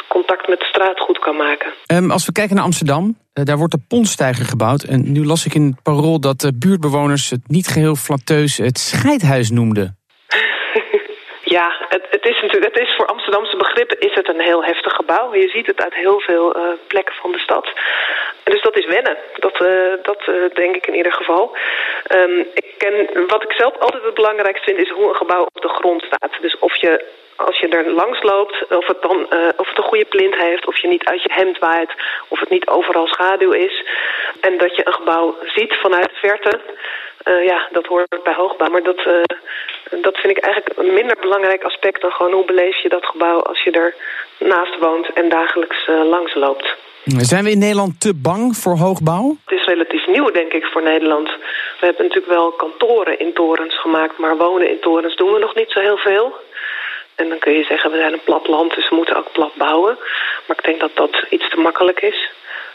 contact 0.08 0.48
met 0.48 0.58
de 0.58 0.64
straat 0.64 1.00
goed 1.00 1.18
kan 1.18 1.36
maken. 1.36 1.72
Ehm, 1.86 2.10
als 2.10 2.26
we 2.26 2.32
kijken 2.32 2.54
naar 2.54 2.64
Amsterdam, 2.64 3.18
eh, 3.32 3.44
daar 3.44 3.56
wordt 3.56 3.72
de 3.72 3.84
Pontstijger 3.88 4.44
gebouwd. 4.44 4.82
En 4.82 5.12
nu 5.12 5.24
las 5.26 5.46
ik 5.46 5.54
in 5.54 5.66
het 5.66 5.82
parool 5.82 6.20
dat 6.20 6.40
de 6.40 6.52
buurtbewoners 6.58 7.30
het 7.30 7.48
niet 7.48 7.66
geheel 7.66 7.96
flatteus 7.96 8.56
het 8.56 8.78
scheidhuis 8.78 9.50
noemden. 9.50 9.95
Ja, 11.58 11.76
het, 11.88 12.06
het 12.10 12.26
is 12.26 12.40
natuurlijk, 12.40 12.74
het 12.74 12.86
is 12.86 12.94
voor 12.96 13.06
Amsterdamse 13.06 13.56
begrippen 13.56 14.00
is 14.00 14.14
het 14.14 14.28
een 14.28 14.40
heel 14.40 14.64
heftig 14.64 14.92
gebouw. 14.92 15.34
Je 15.34 15.48
ziet 15.48 15.66
het 15.66 15.82
uit 15.82 15.94
heel 15.94 16.20
veel 16.20 16.54
eh, 16.54 16.62
plekken 16.86 17.14
van 17.14 17.32
de 17.32 17.38
stad. 17.38 17.66
Dus 18.42 18.62
dat 18.62 18.76
is 18.78 18.86
wennen. 18.86 19.16
Dat, 19.36 19.60
eh, 19.60 19.92
dat 20.02 20.20
eh, 20.26 20.34
denk 20.54 20.76
ik 20.76 20.86
in 20.86 20.94
ieder 20.94 21.12
geval. 21.12 21.56
Ehm, 22.06 22.38
ik 22.38 22.74
ken, 22.78 23.26
wat 23.26 23.42
ik 23.42 23.52
zelf 23.52 23.78
altijd 23.78 24.02
het 24.02 24.14
belangrijkste 24.14 24.64
vind, 24.64 24.86
is 24.86 24.90
hoe 24.90 25.08
een 25.08 25.16
gebouw 25.16 25.42
op 25.54 25.62
de 25.62 25.68
grond 25.68 26.02
staat. 26.02 26.32
Dus 26.40 26.58
of 26.58 26.76
je 26.76 27.04
als 27.36 27.58
je 27.58 27.68
er 27.68 27.90
langs 27.90 28.22
loopt, 28.22 28.66
of 28.68 28.86
het 28.86 29.02
dan 29.02 29.26
of 29.56 29.68
het 29.68 29.78
een 29.78 29.90
goede 29.92 30.04
plint 30.04 30.34
heeft, 30.34 30.66
of 30.66 30.78
je 30.78 30.88
niet 30.88 31.04
uit 31.04 31.22
je 31.22 31.32
hemd 31.32 31.58
waait, 31.58 31.92
of 32.28 32.40
het 32.40 32.48
niet 32.48 32.68
overal 32.68 33.06
schaduw 33.06 33.52
is. 33.52 33.84
En 34.40 34.58
dat 34.58 34.76
je 34.76 34.86
een 34.86 34.92
gebouw 34.92 35.36
ziet 35.54 35.74
vanuit 35.74 36.08
de 36.08 36.28
verte. 36.28 36.60
Ja, 37.24 37.68
dat 37.70 37.86
hoort 37.86 38.22
bij 38.22 38.34
hoogbouw. 38.34 38.68
Maar 38.68 38.82
dat, 38.82 39.00
dat 39.90 40.16
vind 40.16 40.36
ik 40.36 40.44
eigenlijk 40.44 40.78
een 40.78 40.94
minder 40.94 41.16
belangrijk 41.20 41.62
aspect 41.62 42.00
dan 42.00 42.10
gewoon 42.10 42.32
hoe 42.32 42.44
beleef 42.44 42.82
je 42.82 42.88
dat 42.88 43.06
gebouw 43.06 43.40
als 43.40 43.62
je 43.62 43.70
er 43.70 43.94
naast 44.38 44.78
woont 44.78 45.12
en 45.12 45.28
dagelijks 45.28 45.86
eh, 45.86 46.04
langs 46.04 46.34
loopt. 46.34 46.76
Zijn 47.04 47.44
we 47.44 47.50
in 47.50 47.58
Nederland 47.58 48.00
te 48.00 48.14
bang 48.14 48.56
voor 48.56 48.76
hoogbouw? 48.76 49.36
Het 49.44 49.58
is 49.58 49.64
relatief 49.64 50.06
nieuw, 50.06 50.30
denk 50.30 50.52
ik, 50.52 50.64
voor 50.64 50.82
Nederland. 50.82 51.28
We 51.80 51.86
hebben 51.86 52.02
natuurlijk 52.02 52.32
wel 52.32 52.50
kantoren 52.50 53.18
in 53.18 53.32
torens 53.32 53.80
gemaakt, 53.80 54.18
maar 54.18 54.36
wonen 54.36 54.70
in 54.70 54.80
torens 54.80 55.16
doen 55.16 55.32
we 55.32 55.38
nog 55.38 55.54
niet 55.54 55.70
zo 55.70 55.80
heel 55.80 55.96
veel. 55.96 56.34
En 57.14 57.28
dan 57.28 57.38
kun 57.38 57.52
je 57.52 57.64
zeggen, 57.64 57.90
we 57.90 57.96
zijn 57.96 58.12
een 58.12 58.24
plat 58.24 58.48
land, 58.48 58.74
dus 58.74 58.88
we 58.88 58.96
moeten 58.96 59.16
ook 59.16 59.32
plat 59.32 59.54
bouwen. 59.54 59.98
Maar 60.46 60.56
ik 60.56 60.64
denk 60.64 60.80
dat 60.80 60.90
dat 60.94 61.24
iets 61.30 61.48
te 61.50 61.60
makkelijk 61.60 62.00
is. 62.00 62.30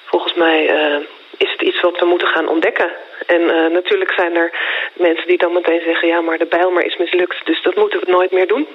Volgens 0.05 0.33
mij 0.33 0.69
eh, 0.69 0.97
is 1.41 1.51
het 1.51 1.61
iets 1.61 1.81
wat 1.81 1.99
we 1.99 2.05
moeten 2.05 2.27
gaan 2.27 2.47
ontdekken. 2.47 2.91
En 3.25 3.41
eh, 3.49 3.71
natuurlijk 3.71 4.11
zijn 4.11 4.35
er 4.35 4.51
mensen 4.93 5.27
die 5.27 5.37
dan 5.37 5.53
meteen 5.53 5.81
zeggen... 5.81 6.07
ja, 6.07 6.21
maar 6.21 6.37
de 6.37 6.45
Bijlmer 6.45 6.85
is 6.85 6.97
mislukt, 6.97 7.45
dus 7.45 7.61
dat 7.61 7.75
moeten 7.75 7.99
we 7.99 8.11
nooit 8.11 8.31
meer 8.31 8.47
doen. 8.47 8.67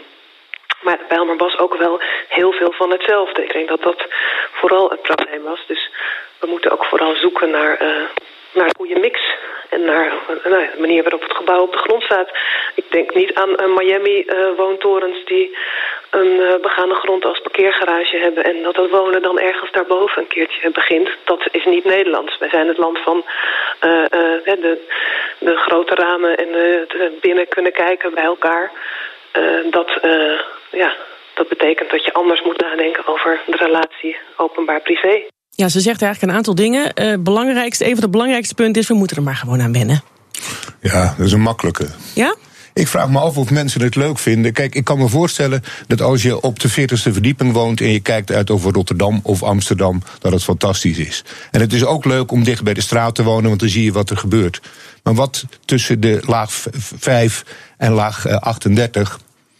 Maar 0.80 0.98
de 0.98 1.04
Bijlmer 1.08 1.36
was 1.36 1.58
ook 1.58 1.76
wel 1.76 2.00
heel 2.28 2.52
veel 2.52 2.72
van 2.72 2.90
hetzelfde. 2.90 3.44
Ik 3.44 3.52
denk 3.52 3.68
dat 3.68 3.82
dat 3.82 4.06
vooral 4.52 4.90
het 4.90 5.02
probleem 5.02 5.42
was. 5.42 5.64
Dus 5.66 5.90
we 6.40 6.46
moeten 6.46 6.70
ook 6.70 6.84
vooral 6.84 7.14
zoeken 7.14 7.50
naar, 7.50 7.76
eh, 7.76 7.88
naar 8.52 8.66
een 8.66 8.76
goede 8.76 8.98
mix. 8.98 9.20
En 9.68 9.84
naar 9.84 10.06
eh, 10.06 10.52
de 10.52 10.70
manier 10.78 11.02
waarop 11.02 11.22
het 11.22 11.36
gebouw 11.36 11.62
op 11.62 11.72
de 11.72 11.78
grond 11.78 12.02
staat. 12.02 12.30
Ik 12.74 12.84
denk 12.90 13.14
niet 13.14 13.34
aan 13.34 13.56
eh, 13.56 13.76
Miami-woontorens 13.76 15.24
die 15.24 15.56
een 16.10 16.40
eh, 16.40 16.60
begane 16.60 16.94
grond 16.94 17.24
als 17.24 17.40
parkeergarage 17.40 18.16
hebben. 18.16 18.44
En 18.44 18.62
dat 18.62 18.76
het 18.76 18.90
wonen 18.90 19.22
dan 19.22 19.38
ergens 19.38 19.70
daarboven 19.72 20.22
een 20.22 20.28
keertje 20.28 20.70
begint. 20.70 21.08
Dat 21.24 21.48
is 21.50 21.64
niet 21.64 21.84
Nederlands. 21.84 22.38
Wij 22.38 22.48
zijn 22.48 22.68
het 22.68 22.78
land 22.78 22.98
van 22.98 23.24
eh, 23.80 24.04
eh, 24.04 24.42
de, 24.44 24.86
de 25.38 25.56
grote 25.56 25.94
ramen 25.94 26.36
en 26.36 26.54
eh, 26.54 27.00
het 27.00 27.20
binnen 27.20 27.48
kunnen 27.48 27.72
kijken 27.72 28.14
bij 28.14 28.24
elkaar. 28.24 28.72
Eh, 29.32 29.42
dat, 29.70 29.90
eh, 30.00 30.40
ja, 30.70 30.94
dat 31.34 31.48
betekent 31.48 31.90
dat 31.90 32.04
je 32.04 32.12
anders 32.12 32.42
moet 32.42 32.60
nadenken 32.60 33.06
over 33.06 33.40
de 33.46 33.56
relatie 33.56 34.16
openbaar-privé. 34.36 35.24
Ja, 35.56 35.68
ze 35.68 35.80
zegt 35.80 36.02
eigenlijk 36.02 36.32
een 36.32 36.38
aantal 36.38 36.54
dingen. 36.54 36.94
Eh 36.94 37.18
belangrijkste, 37.18 37.84
een 37.84 37.92
van 37.92 38.00
de 38.00 38.08
belangrijkste 38.08 38.54
punten 38.54 38.82
is, 38.82 38.88
we 38.88 38.94
moeten 38.94 39.16
er 39.16 39.22
maar 39.22 39.36
gewoon 39.36 39.60
aan 39.60 39.72
wennen. 39.72 40.02
Ja, 40.80 41.14
dat 41.16 41.26
is 41.26 41.32
een 41.32 41.40
makkelijke. 41.40 41.88
Ja? 42.14 42.36
Ik 42.74 42.88
vraag 42.88 43.08
me 43.08 43.18
af 43.18 43.36
of 43.36 43.50
mensen 43.50 43.82
het 43.82 43.94
leuk 43.94 44.18
vinden. 44.18 44.52
Kijk, 44.52 44.74
ik 44.74 44.84
kan 44.84 44.98
me 44.98 45.08
voorstellen 45.08 45.62
dat 45.86 46.00
als 46.00 46.22
je 46.22 46.40
op 46.40 46.60
de 46.60 46.70
40ste 46.70 47.12
verdieping 47.12 47.52
woont 47.52 47.80
en 47.80 47.90
je 47.90 48.00
kijkt 48.00 48.32
uit 48.32 48.50
over 48.50 48.72
Rotterdam 48.72 49.20
of 49.22 49.42
Amsterdam, 49.42 50.02
dat 50.18 50.32
het 50.32 50.44
fantastisch 50.44 50.98
is. 50.98 51.24
En 51.50 51.60
het 51.60 51.72
is 51.72 51.84
ook 51.84 52.04
leuk 52.04 52.32
om 52.32 52.44
dicht 52.44 52.62
bij 52.62 52.74
de 52.74 52.80
straat 52.80 53.14
te 53.14 53.22
wonen, 53.22 53.48
want 53.48 53.60
dan 53.60 53.68
zie 53.68 53.84
je 53.84 53.92
wat 53.92 54.10
er 54.10 54.16
gebeurt. 54.16 54.60
Maar 55.02 55.14
wat 55.14 55.44
tussen 55.64 56.00
de 56.00 56.22
laag 56.26 56.50
5 56.96 57.44
en 57.76 57.92
laag 57.92 58.28
38 58.28 59.18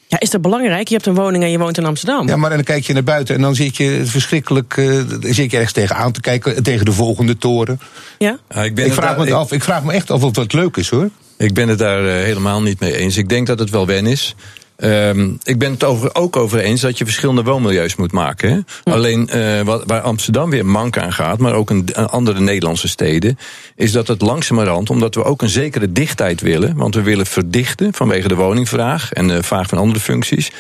ja, 0.09 0.21
is 0.21 0.31
dat 0.31 0.43
belangrijk? 0.43 0.89
Je 0.89 0.95
hebt 0.95 1.07
een 1.07 1.15
woning 1.15 1.45
en 1.45 1.51
je 1.51 1.59
woont 1.59 1.79
in 1.79 1.85
Amsterdam. 1.85 2.29
Ja, 2.29 2.37
maar 2.37 2.51
dan 2.51 2.63
kijk 2.63 2.85
je 2.85 2.93
naar 2.93 3.05
buiten 3.05 3.35
en 3.35 3.41
dan 3.41 3.55
zit 3.55 3.77
je 3.77 4.03
verschrikkelijk. 4.05 4.77
Uh, 4.77 5.03
zit 5.21 5.51
je 5.51 5.57
ergens 5.57 5.73
tegenaan 5.73 6.13
te 6.13 6.21
kijken, 6.21 6.63
tegen 6.63 6.85
de 6.85 6.93
volgende 6.93 7.37
toren. 7.37 7.81
Ja? 8.19 8.39
ja 8.49 8.63
ik, 8.63 8.75
ben 8.75 8.87
ik, 8.87 8.93
vraag 8.93 9.17
me 9.17 9.35
af, 9.35 9.53
ik 9.53 9.63
vraag 9.63 9.85
me 9.85 9.93
echt 9.93 10.11
af 10.11 10.23
of 10.23 10.33
dat 10.33 10.53
leuk 10.53 10.77
is 10.77 10.89
hoor. 10.89 11.11
Ik 11.37 11.55
ben 11.55 11.69
het 11.69 11.79
daar 11.79 12.05
uh, 12.05 12.13
helemaal 12.13 12.63
niet 12.63 12.81
mee 12.81 12.97
eens. 12.97 13.17
Ik 13.17 13.29
denk 13.29 13.47
dat 13.47 13.59
het 13.59 13.71
wel 13.71 13.87
wen 13.87 14.07
is. 14.07 14.35
Um, 14.79 15.39
ik 15.43 15.59
ben 15.59 15.73
het 15.73 15.85
over, 15.85 16.15
ook 16.15 16.37
over 16.37 16.59
eens 16.59 16.81
dat 16.81 16.99
je 16.99 17.05
verschillende 17.05 17.43
woonmilieus 17.43 17.97
moet 17.97 18.13
maken. 18.13 18.51
Hè? 18.51 18.93
Alleen 18.93 19.29
uh, 19.35 19.61
wat, 19.61 19.83
waar 19.87 20.01
Amsterdam 20.01 20.51
weer 20.51 20.67
mank 20.67 20.99
aan 20.99 21.13
gaat, 21.13 21.39
maar 21.39 21.55
ook 21.55 21.71
een, 21.71 21.95
andere 21.95 22.41
Nederlandse 22.41 22.89
steden, 22.89 23.39
is 23.77 23.93
dat 23.93 24.09
het 24.09 24.21
langzamerhand, 24.21 24.91
omdat 24.91 25.15
we 25.15 25.25
ook 25.25 25.43
een 25.43 25.49
zekere 25.49 25.93
dichtheid 25.93 26.41
willen, 26.41 26.77
want 26.77 26.95
we 26.95 27.03
willen 27.03 27.27
verdichten 27.27 27.95
vanwege 27.95 28.29
de 28.29 28.35
woningvraag 28.35 29.13
en 29.13 29.29
de 29.29 29.43
vraag 29.43 29.69
van 29.69 29.79
andere 29.79 30.01
functies. 30.01 30.51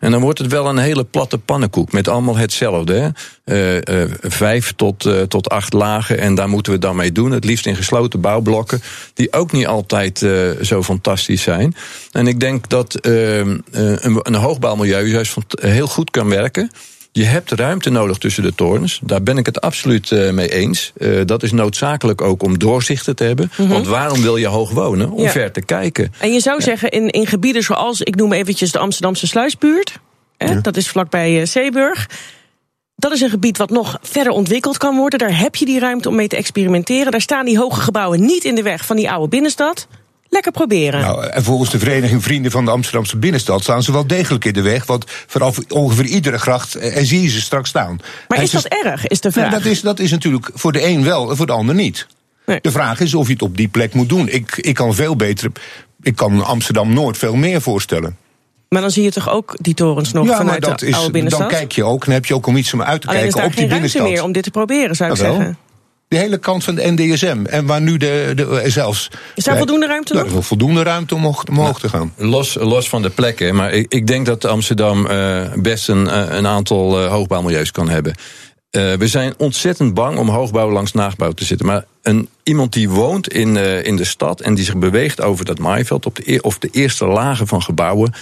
En 0.00 0.10
dan 0.10 0.20
wordt 0.20 0.38
het 0.38 0.50
wel 0.50 0.68
een 0.68 0.78
hele 0.78 1.04
platte 1.04 1.38
pannenkoek 1.38 1.92
met 1.92 2.08
allemaal 2.08 2.36
hetzelfde. 2.36 2.94
Hè? 2.94 3.08
Uh, 3.44 4.04
uh, 4.04 4.12
vijf 4.20 4.72
tot, 4.76 5.08
tot 5.28 5.48
acht 5.48 5.72
lagen 5.72 6.18
en 6.18 6.34
daar 6.34 6.48
moeten 6.48 6.72
we 6.72 6.78
dan 6.78 6.96
mee 6.96 7.12
doen. 7.12 7.30
Het 7.30 7.44
liefst 7.44 7.66
in 7.66 7.76
gesloten 7.76 8.20
bouwblokken, 8.20 8.82
die 9.14 9.32
ook 9.32 9.52
niet 9.52 9.66
altijd 9.66 10.26
zo 10.62 10.82
fantastisch 10.82 11.42
zijn. 11.42 11.74
En 12.12 12.26
ik 12.26 12.40
denk 12.40 12.68
dat 12.68 12.94
ehm, 12.94 13.58
een, 13.70 14.18
een 14.22 14.34
hoogbouwmilieu 14.34 15.06
juist 15.06 15.36
heel 15.60 15.86
goed 15.86 16.10
kan 16.10 16.28
werken. 16.28 16.70
Je 17.12 17.24
hebt 17.24 17.50
ruimte 17.50 17.90
nodig 17.90 18.18
tussen 18.18 18.42
de 18.42 18.54
torens. 18.54 19.00
Daar 19.02 19.22
ben 19.22 19.38
ik 19.38 19.46
het 19.46 19.60
absoluut 19.60 20.10
mee 20.10 20.52
eens. 20.52 20.92
Uh, 20.98 21.20
dat 21.24 21.42
is 21.42 21.52
noodzakelijk 21.52 22.20
ook 22.20 22.42
om 22.42 22.58
doorzichten 22.58 23.16
te 23.16 23.24
hebben. 23.24 23.50
Mm 23.50 23.64
-hmm. 23.64 23.74
Want 23.74 23.86
waarom 23.86 24.22
wil 24.22 24.36
je 24.36 24.46
hoog 24.46 24.70
wonen? 24.70 25.10
Om 25.10 25.22
ja. 25.22 25.30
ver 25.30 25.52
te 25.52 25.62
kijken. 25.62 26.12
En 26.18 26.32
je 26.32 26.40
zou 26.40 26.58
ja. 26.58 26.64
zeggen, 26.64 26.90
in, 26.90 27.10
in 27.10 27.26
gebieden 27.26 27.62
zoals, 27.62 28.00
ik 28.00 28.14
noem 28.14 28.32
eventjes 28.32 28.72
de 28.72 28.78
Amsterdamse 28.78 29.26
Sluisbuurt. 29.26 29.98
Hè, 30.36 30.46
ja. 30.46 30.60
Dat 30.60 30.76
is 30.76 30.88
vlakbij 30.88 31.40
uh, 31.40 31.46
Zeeburg. 31.46 32.08
Dat 32.96 33.12
is 33.12 33.20
een 33.20 33.30
gebied 33.30 33.58
wat 33.58 33.70
nog 33.70 33.98
verder 34.02 34.32
ontwikkeld 34.32 34.76
kan 34.76 34.96
worden. 34.96 35.18
Daar 35.18 35.38
heb 35.38 35.54
je 35.54 35.64
die 35.64 35.78
ruimte 35.78 36.08
om 36.08 36.14
mee 36.14 36.28
te 36.28 36.36
experimenteren. 36.36 37.12
Daar 37.12 37.20
staan 37.20 37.44
die 37.44 37.58
hoge 37.58 37.80
gebouwen 37.80 38.20
niet 38.20 38.44
in 38.44 38.54
de 38.54 38.62
weg 38.62 38.86
van 38.86 38.96
die 38.96 39.10
oude 39.10 39.28
binnenstad. 39.28 39.88
Lekker 40.28 40.52
proberen. 40.52 41.00
Nou, 41.00 41.26
en 41.26 41.42
volgens 41.44 41.70
de 41.70 41.78
Vereniging 41.78 42.22
Vrienden 42.22 42.50
van 42.50 42.64
de 42.64 42.70
Amsterdamse 42.70 43.16
Binnenstad 43.16 43.62
staan 43.62 43.82
ze 43.82 43.92
wel 43.92 44.06
degelijk 44.06 44.44
in 44.44 44.52
de 44.52 44.62
weg. 44.62 44.86
Want 44.86 45.04
vanaf 45.26 45.58
ongeveer 45.68 46.04
iedere 46.04 46.38
gracht 46.38 46.74
en 46.74 47.06
zie 47.06 47.22
je 47.22 47.28
ze 47.28 47.40
straks 47.40 47.68
staan. 47.68 48.00
Maar 48.28 48.38
en 48.38 48.44
is 48.44 48.50
dat 48.50 48.64
erg, 48.64 49.06
is 49.06 49.20
de 49.20 49.32
vraag? 49.32 49.50
Nou, 49.50 49.62
dat, 49.62 49.72
is, 49.72 49.80
dat 49.80 49.98
is 49.98 50.10
natuurlijk 50.10 50.50
voor 50.54 50.72
de 50.72 50.86
een 50.86 51.04
wel 51.04 51.30
en 51.30 51.36
voor 51.36 51.46
de 51.46 51.52
ander 51.52 51.74
niet. 51.74 52.06
Nee. 52.46 52.58
De 52.60 52.70
vraag 52.70 53.00
is 53.00 53.14
of 53.14 53.26
je 53.26 53.32
het 53.32 53.42
op 53.42 53.56
die 53.56 53.68
plek 53.68 53.94
moet 53.94 54.08
doen. 54.08 54.28
Ik, 54.28 54.56
ik 54.56 54.74
kan 54.74 54.94
veel 54.94 55.16
beter. 55.16 55.50
Ik 56.02 56.16
kan 56.16 56.44
Amsterdam 56.44 56.94
Noord 56.94 57.18
veel 57.18 57.34
meer 57.34 57.60
voorstellen. 57.62 58.16
Maar 58.68 58.80
dan 58.80 58.90
zie 58.90 59.02
je 59.02 59.12
toch 59.12 59.30
ook 59.30 59.54
die 59.60 59.74
torens 59.74 60.12
nog 60.12 60.26
ja, 60.26 60.36
vanuit 60.36 60.62
dat 60.62 60.78
de 60.78 60.86
is, 60.86 60.94
oude 60.94 61.10
binnenstad? 61.10 61.50
Dan 61.50 61.58
kijk 61.58 61.72
je 61.72 61.84
ook, 61.84 62.04
dan 62.04 62.14
heb 62.14 62.26
je 62.26 62.34
ook 62.34 62.46
om 62.46 62.56
iets 62.56 62.72
om 62.72 62.82
uit 62.82 63.00
te 63.00 63.08
Alleen 63.08 63.20
kijken 63.20 63.38
is 63.38 63.46
op 63.46 63.50
die 63.50 63.60
geen 63.60 63.68
binnenstad. 63.68 64.00
ruimte 64.00 64.18
meer 64.20 64.26
om 64.26 64.32
dit 64.32 64.42
te 64.42 64.50
proberen, 64.50 64.96
zou 64.96 65.10
ik 65.10 65.16
Jawel. 65.16 65.34
zeggen. 65.34 65.58
De 66.08 66.16
hele 66.16 66.38
kant 66.38 66.64
van 66.64 66.74
de 66.74 66.92
NDSM. 66.94 67.44
En 67.44 67.66
waar 67.66 67.80
nu 67.80 67.96
de, 67.96 68.32
de 68.34 68.62
zelfs. 68.64 69.10
Is 69.34 69.44
daar 69.44 69.56
voldoende 69.56 69.86
ruimte 69.86 70.12
Daar 70.12 70.24
nog? 70.24 70.38
is 70.38 70.46
voldoende 70.46 70.82
ruimte 70.82 71.14
om 71.14 71.20
omhoog, 71.20 71.44
omhoog 71.44 71.80
te 71.80 71.88
gaan. 71.88 72.12
Los, 72.16 72.54
los 72.54 72.88
van 72.88 73.02
de 73.02 73.10
plekken, 73.10 73.54
maar 73.54 73.72
ik, 73.72 73.86
ik 73.92 74.06
denk 74.06 74.26
dat 74.26 74.44
Amsterdam 74.44 75.06
uh, 75.06 75.52
best 75.54 75.88
een, 75.88 76.04
uh, 76.04 76.24
een 76.28 76.46
aantal 76.46 77.02
uh, 77.02 77.10
hoogbouwmilieus 77.10 77.70
kan 77.70 77.88
hebben. 77.88 78.14
Uh, 78.70 78.94
we 78.94 79.08
zijn 79.08 79.34
ontzettend 79.36 79.94
bang 79.94 80.18
om 80.18 80.28
hoogbouw 80.28 80.70
langs 80.70 80.92
naagbouw 80.92 81.32
te 81.32 81.44
zitten. 81.44 81.66
Maar 81.66 81.84
een, 82.02 82.28
iemand 82.42 82.72
die 82.72 82.90
woont 82.90 83.28
in, 83.28 83.56
uh, 83.56 83.84
in 83.84 83.96
de 83.96 84.04
stad 84.04 84.40
en 84.40 84.54
die 84.54 84.64
zich 84.64 84.76
beweegt 84.76 85.20
over 85.20 85.44
dat 85.44 85.58
maaiveld, 85.58 86.06
op 86.06 86.16
de, 86.16 86.32
e 86.32 86.38
of 86.38 86.58
de 86.58 86.68
eerste 86.72 87.06
lagen 87.06 87.46
van 87.46 87.62
gebouwen, 87.62 88.12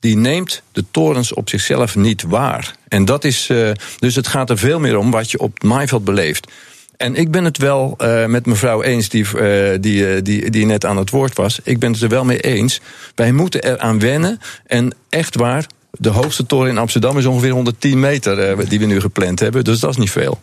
die 0.00 0.16
neemt 0.16 0.62
de 0.72 0.84
torens 0.90 1.34
op 1.34 1.48
zichzelf 1.48 1.96
niet 1.96 2.22
waar. 2.22 2.74
En 2.88 3.04
dat 3.04 3.24
is, 3.24 3.48
uh, 3.48 3.70
dus 3.98 4.14
het 4.14 4.26
gaat 4.26 4.50
er 4.50 4.58
veel 4.58 4.80
meer 4.80 4.98
om 4.98 5.10
wat 5.10 5.30
je 5.30 5.38
op 5.38 5.54
het 5.54 5.62
maaiveld 5.62 6.04
beleeft. 6.04 6.52
En 7.00 7.14
ik 7.14 7.30
ben 7.30 7.44
het 7.44 7.58
wel 7.58 7.94
uh, 7.98 8.26
met 8.26 8.46
mevrouw 8.46 8.82
eens, 8.82 9.08
die, 9.08 9.26
uh, 9.34 9.76
die, 9.80 10.22
die, 10.22 10.50
die 10.50 10.66
net 10.66 10.84
aan 10.84 10.96
het 10.96 11.10
woord 11.10 11.36
was. 11.36 11.60
Ik 11.62 11.78
ben 11.78 11.92
het 11.92 12.02
er 12.02 12.08
wel 12.08 12.24
mee 12.24 12.40
eens. 12.40 12.80
Wij 13.14 13.32
moeten 13.32 13.62
eraan 13.62 13.98
wennen. 13.98 14.40
En 14.66 14.94
echt 15.08 15.36
waar, 15.36 15.66
de 15.90 16.08
hoogste 16.08 16.46
toren 16.46 16.70
in 16.70 16.78
Amsterdam 16.78 17.18
is 17.18 17.26
ongeveer 17.26 17.50
110 17.50 18.00
meter 18.00 18.58
uh, 18.58 18.68
die 18.68 18.78
we 18.78 18.86
nu 18.86 19.00
gepland 19.00 19.40
hebben. 19.40 19.64
Dus 19.64 19.80
dat 19.80 19.90
is 19.90 19.96
niet 19.96 20.10
veel. 20.10 20.40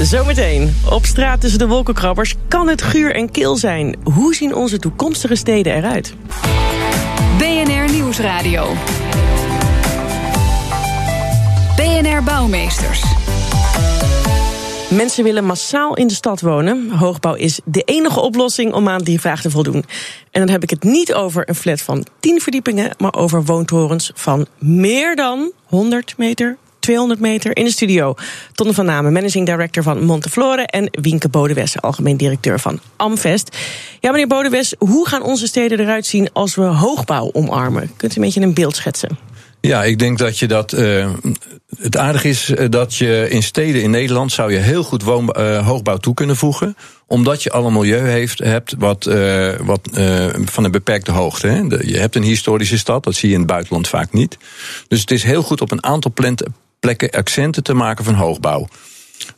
Zometeen, 0.00 0.76
op 0.90 1.06
straat 1.06 1.40
tussen 1.40 1.58
de 1.58 1.66
wolkenkrabbers 1.66 2.34
kan 2.48 2.68
het 2.68 2.82
guur 2.82 3.14
en 3.14 3.30
kil 3.30 3.56
zijn. 3.56 3.96
Hoe 4.02 4.34
zien 4.34 4.54
onze 4.54 4.78
toekomstige 4.78 5.34
steden 5.34 5.74
eruit? 5.74 6.14
BNR 7.38 7.92
Nieuwsradio. 7.92 8.76
BNR 11.76 12.22
Bouwmeesters. 12.22 13.21
Mensen 14.96 15.24
willen 15.24 15.44
massaal 15.44 15.96
in 15.96 16.06
de 16.06 16.14
stad 16.14 16.40
wonen. 16.40 16.90
Hoogbouw 16.90 17.34
is 17.34 17.60
de 17.64 17.82
enige 17.82 18.20
oplossing 18.20 18.72
om 18.72 18.88
aan 18.88 19.02
die 19.02 19.20
vraag 19.20 19.40
te 19.40 19.50
voldoen. 19.50 19.84
En 20.30 20.40
dan 20.40 20.48
heb 20.48 20.62
ik 20.62 20.70
het 20.70 20.82
niet 20.82 21.14
over 21.14 21.48
een 21.48 21.54
flat 21.54 21.80
van 21.80 22.06
10 22.20 22.40
verdiepingen, 22.40 22.90
maar 22.98 23.14
over 23.14 23.44
woontorens 23.44 24.10
van 24.14 24.46
meer 24.58 25.16
dan 25.16 25.52
100 25.64 26.14
meter, 26.16 26.56
200 26.78 27.20
meter 27.20 27.56
in 27.56 27.64
de 27.64 27.70
studio. 27.70 28.14
Tonne 28.52 28.74
van 28.74 28.84
Namen, 28.84 29.12
managing 29.12 29.46
director 29.46 29.82
van 29.82 30.04
Monteflore. 30.04 30.62
En 30.62 30.88
Wienke 30.90 31.28
Bodewes, 31.28 31.80
algemeen 31.80 32.16
directeur 32.16 32.60
van 32.60 32.80
Amvest. 32.96 33.56
Ja, 34.00 34.10
meneer 34.10 34.26
Bodewes, 34.26 34.74
hoe 34.78 35.08
gaan 35.08 35.22
onze 35.22 35.46
steden 35.46 35.80
eruit 35.80 36.06
zien 36.06 36.32
als 36.32 36.54
we 36.54 36.62
hoogbouw 36.62 37.30
omarmen? 37.32 37.90
Kunt 37.96 38.12
u 38.12 38.16
een 38.16 38.22
beetje 38.22 38.40
een 38.40 38.54
beeld 38.54 38.76
schetsen? 38.76 39.18
Ja, 39.68 39.84
ik 39.84 39.98
denk 39.98 40.18
dat 40.18 40.38
je 40.38 40.46
dat. 40.46 40.72
Uh, 40.72 41.10
het 41.78 41.96
aardige 41.96 42.28
is 42.28 42.52
dat 42.70 42.94
je 42.94 43.26
in 43.30 43.42
steden 43.42 43.82
in 43.82 43.90
Nederland 43.90 44.32
zou 44.32 44.52
je 44.52 44.58
heel 44.58 44.82
goed 44.82 45.02
woon, 45.02 45.34
uh, 45.38 45.66
hoogbouw 45.66 45.96
toe 45.96 46.14
kunnen 46.14 46.36
voegen. 46.36 46.76
Omdat 47.06 47.42
je 47.42 47.50
al 47.50 47.66
een 47.66 47.72
milieu 47.72 48.08
heeft, 48.08 48.38
hebt 48.38 48.74
wat, 48.78 49.06
uh, 49.06 49.54
wat 49.60 49.88
van 50.44 50.64
een 50.64 50.70
beperkte 50.70 51.10
hoogte. 51.10 51.46
Hè. 51.46 51.60
Je 51.80 51.98
hebt 51.98 52.16
een 52.16 52.22
historische 52.22 52.78
stad, 52.78 53.04
dat 53.04 53.14
zie 53.14 53.28
je 53.28 53.34
in 53.34 53.40
het 53.40 53.50
buitenland 53.50 53.88
vaak 53.88 54.12
niet. 54.12 54.38
Dus 54.88 55.00
het 55.00 55.10
is 55.10 55.22
heel 55.22 55.42
goed 55.42 55.60
op 55.60 55.70
een 55.70 55.84
aantal 55.84 56.12
plekken 56.80 57.10
accenten 57.10 57.62
te 57.62 57.74
maken 57.74 58.04
van 58.04 58.14
hoogbouw. 58.14 58.68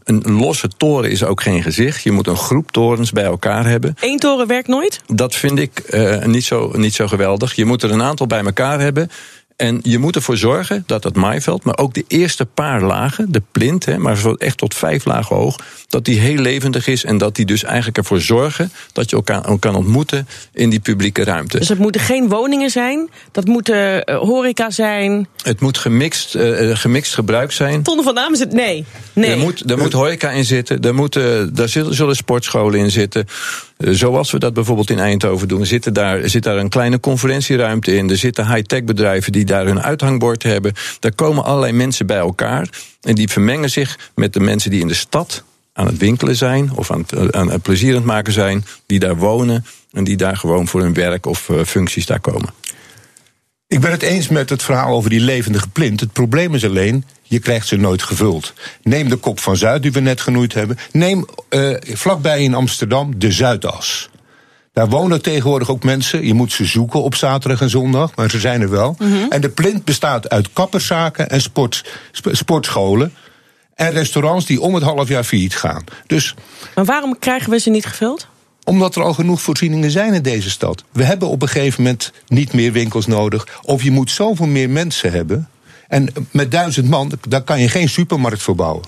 Een 0.05 0.23
losse 0.33 0.69
toren 0.77 1.11
is 1.11 1.25
ook 1.25 1.43
geen 1.43 1.63
gezicht. 1.63 2.03
Je 2.03 2.13
moet 2.13 2.27
een 2.27 2.37
groep 2.37 2.73
torens 2.73 3.13
bij 3.13 3.25
elkaar 3.25 3.67
hebben. 3.67 3.95
Eén 4.01 4.19
toren 4.19 4.47
werkt 4.47 4.69
nooit? 4.69 5.01
Dat 5.07 5.35
vind 5.35 5.59
ik 5.59 5.83
uh, 5.91 6.25
niet, 6.25 6.45
zo, 6.45 6.73
niet 6.75 6.95
zo 6.95 7.07
geweldig. 7.07 7.55
Je 7.55 7.65
moet 7.65 7.83
er 7.83 7.91
een 7.91 8.03
aantal 8.03 8.27
bij 8.27 8.45
elkaar 8.45 8.81
hebben. 8.81 9.11
En 9.57 9.81
je 9.83 9.99
moet 9.99 10.17
ervoor 10.17 10.37
zorgen 10.37 10.83
dat 10.87 11.03
dat 11.03 11.15
maaiveld, 11.15 11.65
maar 11.65 11.79
ook 11.79 11.95
de 11.95 12.05
eerste 12.09 12.47
paar 12.47 12.83
lagen, 12.83 13.33
de 13.33 13.43
plint, 13.53 13.85
hè, 13.85 13.99
maar 13.99 14.35
echt 14.39 14.59
tot 14.59 14.75
vijf 14.75 15.05
lagen 15.05 15.37
hoog, 15.37 15.57
dat 15.89 16.05
die 16.05 16.21
heel 16.21 16.37
levendig 16.39 16.87
is 16.87 17.05
en 17.05 17.19
dat 17.19 17.37
die 17.37 17.45
dus 17.45 17.65
eigenlijk 17.65 17.97
ervoor 17.99 18.21
zorgen 18.21 18.73
dat 18.93 19.11
je 19.11 19.17
elkaar 19.17 19.59
kan 19.59 19.75
ontmoeten 19.75 20.29
in 20.53 20.71
die 20.71 20.81
publieke 20.81 21.25
ruimte. 21.25 21.59
Dus 21.59 21.69
het 21.69 21.79
moeten 21.79 22.01
geen 22.01 22.29
woningen 22.29 22.71
zijn, 22.71 23.11
dat 23.33 23.47
moeten 23.47 24.11
uh, 24.11 24.19
horeca 24.19 24.71
zijn. 24.71 25.29
Het 25.43 25.61
moet 25.61 25.79
gemixt, 25.79 26.35
uh, 26.35 26.77
gemixt 26.77 27.15
gebruik 27.15 27.53
zijn. 27.53 27.83
Tonne 27.83 28.03
van 28.03 28.15
naam 28.15 28.33
is 28.33 28.41
het 28.41 28.53
nee. 28.53 28.85
Nee. 29.15 29.31
Er 29.31 29.39
moet, 29.39 29.71
er 29.71 29.79
moet 29.79 29.95
in 30.23 30.45
zitten, 30.45 30.81
er, 30.81 30.95
moeten, 30.95 31.55
daar 31.55 31.69
zullen 31.69 32.17
sportscholen 32.17 32.79
in 32.79 32.91
zitten. 32.91 33.27
Zoals 33.79 34.31
we 34.31 34.39
dat 34.39 34.55
bijvoorbeeld 34.55 34.91
in 34.91 34.99
Eindhoven 34.99 35.49
doen, 35.49 35.67
zitten 35.67 35.93
daar, 35.93 36.29
zit 36.29 36.43
daar 36.43 36.57
een 36.57 36.69
kleine 36.69 37.01
conferentieruimte 37.01 37.97
in. 37.97 38.11
Er 38.11 38.17
zitten 38.17 38.55
high-tech 38.55 38.85
bedrijven 38.85 39.33
die 39.33 39.45
daar 39.45 39.67
hun 39.67 39.83
uithangbord 39.83 40.43
hebben. 40.43 40.73
Daar 41.01 41.15
komen 41.15 41.45
allerlei 41.45 41.73
mensen 41.73 42.07
bij 42.07 42.17
elkaar. 42.17 42.69
En 43.01 43.15
die 43.15 43.29
vermengen 43.29 43.71
zich 43.71 43.99
met 44.15 44.33
de 44.33 44.41
mensen 44.41 44.71
die 44.71 44.81
in 44.81 44.89
de 44.89 44.95
stad 44.95 45.45
aan 45.73 45.87
het 45.87 45.97
winkelen 45.97 46.37
zijn. 46.37 46.71
of 46.75 46.91
aan 46.91 47.05
het, 47.51 47.63
plezier 47.63 47.91
aan 47.91 47.97
het 47.97 48.05
maken 48.05 48.33
zijn. 48.33 48.65
die 48.87 48.99
daar 48.99 49.17
wonen. 49.17 49.65
en 49.93 50.05
die 50.05 50.17
daar 50.17 50.37
gewoon 50.37 50.69
voor 50.69 50.81
hun 50.81 50.95
werk 50.95 51.27
of 51.27 51.51
functies 51.65 52.07
daar 52.07 52.21
komen. 52.21 52.49
Ik 53.75 53.81
ben 53.81 53.91
het 53.91 54.03
eens 54.03 54.29
met 54.29 54.51
het 54.51 54.63
verhaal 54.63 54.95
over 54.95 55.11
die 55.11 55.21
levendige 55.21 55.69
plint. 55.69 56.01
Het 56.01 56.13
probleem 56.13 56.55
is 56.55 56.65
alleen, 56.65 57.05
je 57.23 57.39
krijgt 57.39 57.67
ze 57.67 57.77
nooit 57.77 58.03
gevuld. 58.03 58.53
Neem 58.83 59.09
de 59.09 59.17
kop 59.17 59.41
van 59.41 59.57
Zuid, 59.57 59.83
die 59.83 59.93
we 59.93 60.01
net 60.01 60.21
genoemd 60.21 60.55
hebben. 60.55 60.79
Neem 60.93 61.25
uh, 61.51 61.77
vlakbij 61.81 62.43
in 62.43 62.55
Amsterdam 62.55 63.19
de 63.19 63.33
Zuidas. 63.33 64.11
Daar 64.73 64.89
wonen 64.89 65.23
tegenwoordig 65.23 65.71
ook 65.71 65.85
mensen. 65.85 66.27
Je 66.27 66.35
moet 66.35 66.53
ze 66.53 66.65
zoeken 66.65 67.03
op 67.03 67.15
zaterdag 67.15 67.61
en 67.61 67.71
zondag, 67.71 68.17
maar 68.17 68.31
ze 68.31 68.39
zijn 68.39 68.61
er 68.61 68.71
wel. 68.71 68.97
Mm 68.99 69.13
-hmm. 69.13 69.31
En 69.31 69.41
de 69.41 69.51
plint 69.51 69.85
bestaat 69.85 70.29
uit 70.29 70.53
kapperszaken 70.53 71.31
en 71.31 71.41
sport, 71.41 71.85
sp 72.13 72.29
sportscholen. 72.33 73.13
En 73.75 73.91
restaurants 73.91 74.47
die 74.47 74.61
om 74.61 74.75
het 74.75 74.83
half 74.85 75.09
jaar 75.09 75.25
failliet 75.25 75.57
gaan. 75.57 75.85
Dus, 76.07 76.35
maar 76.75 76.85
waarom 76.85 77.19
krijgen 77.19 77.51
we 77.51 77.59
ze 77.59 77.71
niet 77.71 77.87
gevuld? 77.87 78.27
Omdat 78.65 78.97
er 78.97 79.03
al 79.03 79.15
genoeg 79.15 79.43
voorzieningen 79.43 79.91
zijn 79.91 80.15
in 80.15 80.23
deze 80.23 80.51
stad. 80.51 80.85
We 80.93 81.05
hebben 81.05 81.29
op 81.29 81.43
een 81.43 81.49
gegeven 81.49 81.83
moment 81.83 82.13
niet 82.27 82.53
meer 82.53 82.73
winkels 82.73 83.07
nodig. 83.07 83.61
Of 83.63 83.83
je 83.83 83.91
moet 83.91 84.11
zoveel 84.11 84.47
meer 84.47 84.71
mensen 84.71 85.13
hebben. 85.13 85.49
En 85.89 86.09
met 86.31 86.51
duizend 86.51 86.89
man, 86.89 87.13
daar 87.29 87.43
kan 87.43 87.61
je 87.61 87.69
geen 87.69 87.89
supermarkt 87.89 88.43
voor 88.43 88.55
bouwen. 88.55 88.85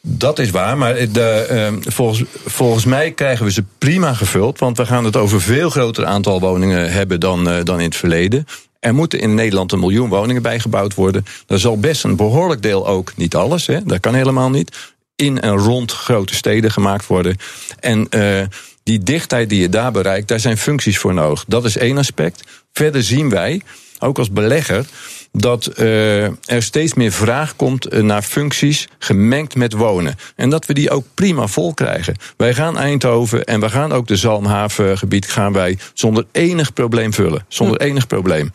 Dat 0.00 0.38
is 0.38 0.50
waar, 0.50 0.78
maar 0.78 1.12
de, 1.12 1.46
ehm, 1.48 1.80
volgens, 1.80 2.24
volgens 2.44 2.84
mij 2.84 3.12
krijgen 3.12 3.44
we 3.44 3.52
ze 3.52 3.64
prima 3.78 4.14
gevuld. 4.14 4.58
Want 4.58 4.76
we 4.76 4.86
gaan 4.86 5.04
het 5.04 5.16
over 5.16 5.40
veel 5.40 5.70
groter 5.70 6.04
aantal 6.04 6.40
woningen 6.40 6.92
hebben 6.92 7.20
dan, 7.20 7.48
eh, 7.48 7.64
dan 7.64 7.78
in 7.78 7.84
het 7.84 7.96
verleden. 7.96 8.46
Er 8.80 8.94
moeten 8.94 9.20
in 9.20 9.34
Nederland 9.34 9.72
een 9.72 9.78
miljoen 9.78 10.08
woningen 10.08 10.42
bijgebouwd 10.42 10.94
worden. 10.94 11.24
Er 11.46 11.60
zal 11.60 11.78
best 11.78 12.04
een 12.04 12.16
behoorlijk 12.16 12.62
deel 12.62 12.86
ook, 12.86 13.12
niet 13.16 13.34
alles, 13.34 13.66
hè, 13.66 13.84
dat 13.84 14.00
kan 14.00 14.14
helemaal 14.14 14.50
niet, 14.50 14.76
in 15.16 15.40
en 15.40 15.56
rond 15.56 15.92
grote 15.92 16.34
steden 16.34 16.70
gemaakt 16.70 17.06
worden. 17.06 17.36
En 17.80 18.06
uh, 18.10 18.40
die 18.82 18.98
dichtheid 18.98 19.48
die 19.48 19.60
je 19.60 19.68
daar 19.68 19.92
bereikt, 19.92 20.28
daar 20.28 20.40
zijn 20.40 20.58
functies 20.58 20.98
voor 20.98 21.14
nodig. 21.14 21.44
Dat 21.48 21.64
is 21.64 21.76
één 21.76 21.98
aspect. 21.98 22.42
Verder 22.72 23.02
zien 23.02 23.28
wij, 23.28 23.60
ook 23.98 24.18
als 24.18 24.30
belegger, 24.30 24.86
dat 25.32 25.70
uh, 25.78 26.24
er 26.24 26.62
steeds 26.62 26.94
meer 26.94 27.12
vraag 27.12 27.56
komt 27.56 27.86
eh, 27.86 28.02
naar 28.02 28.22
functies 28.22 28.88
gemengd 28.98 29.54
met 29.54 29.72
wonen. 29.72 30.14
En 30.36 30.50
dat 30.50 30.66
we 30.66 30.74
die 30.74 30.90
ook 30.90 31.04
prima 31.14 31.46
vol 31.46 31.74
krijgen. 31.74 32.16
Wij 32.36 32.54
gaan 32.54 32.78
Eindhoven 32.78 33.44
en 33.44 33.60
we 33.60 33.70
gaan 33.70 33.92
ook 33.92 34.06
de 34.06 34.16
Zalmhavengebied 34.16 35.26
gaan 35.26 35.52
wij 35.52 35.78
zonder 35.94 36.26
enig 36.32 36.72
probleem 36.72 37.12
vullen. 37.12 37.44
Zonder 37.48 37.80
hm. 37.80 37.86
enig 37.86 38.06
probleem. 38.06 38.50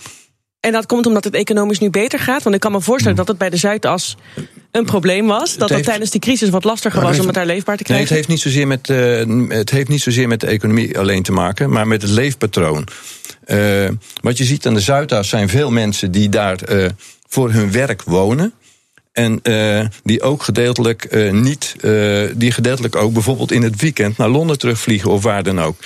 En 0.59 0.71
dat 0.71 0.85
komt 0.85 1.05
omdat 1.05 1.23
het 1.23 1.33
economisch 1.33 1.79
nu 1.79 1.89
beter 1.89 2.19
gaat? 2.19 2.43
Want 2.43 2.55
ik 2.55 2.61
kan 2.61 2.71
me 2.71 2.81
voorstellen 2.81 3.17
hm. 3.17 3.25
dat 3.25 3.27
het 3.27 3.37
bij 3.37 3.49
de 3.49 3.57
Zuidas 3.57 4.17
een 4.71 4.85
probleem 4.85 5.27
was. 5.27 5.57
Dat 5.57 5.69
het, 5.69 5.83
tijdens 5.83 6.09
die 6.09 6.21
crisis 6.21 6.49
wat 6.49 6.63
lastiger 6.63 7.01
was 7.01 7.19
om 7.19 7.25
het 7.25 7.35
daar 7.35 7.45
leefbaar 7.45 7.77
te 7.77 7.83
krijgen. 7.83 8.07
Nee, 8.07 8.17
het 8.17 8.29
heeft, 8.29 8.43
niet 8.43 8.53
zozeer 8.53 8.67
met, 8.67 8.89
uh, 8.89 9.57
het 9.57 9.69
heeft 9.69 9.89
niet 9.89 10.01
zozeer 10.01 10.27
met 10.27 10.39
de 10.39 10.47
economie 10.47 10.99
alleen 10.99 11.23
te 11.23 11.31
maken, 11.31 11.69
maar 11.69 11.87
met 11.87 12.01
het 12.01 12.11
leefpatroon. 12.11 12.87
Uh, 13.47 13.89
wat 14.21 14.37
je 14.37 14.43
ziet 14.43 14.65
aan 14.67 14.73
de 14.73 14.79
Zuidas 14.79 15.29
zijn 15.29 15.49
veel 15.49 15.71
mensen 15.71 16.11
die 16.11 16.29
daar 16.29 16.59
uh, 16.69 16.85
voor 17.27 17.51
hun 17.51 17.71
werk 17.71 18.03
wonen. 18.03 18.53
En 19.11 19.39
uh, 19.43 19.85
die 20.03 20.21
ook 20.21 20.43
gedeeltelijk 20.43 21.07
uh, 21.11 21.31
niet, 21.31 21.75
uh, 21.81 22.23
die 22.35 22.51
gedeeltelijk 22.51 22.95
ook 22.95 23.13
bijvoorbeeld 23.13 23.51
in 23.51 23.63
het 23.63 23.81
weekend 23.81 24.17
naar 24.17 24.29
Londen 24.29 24.59
terugvliegen 24.59 25.11
of 25.11 25.23
waar 25.23 25.43
dan 25.43 25.61
ook 25.61 25.77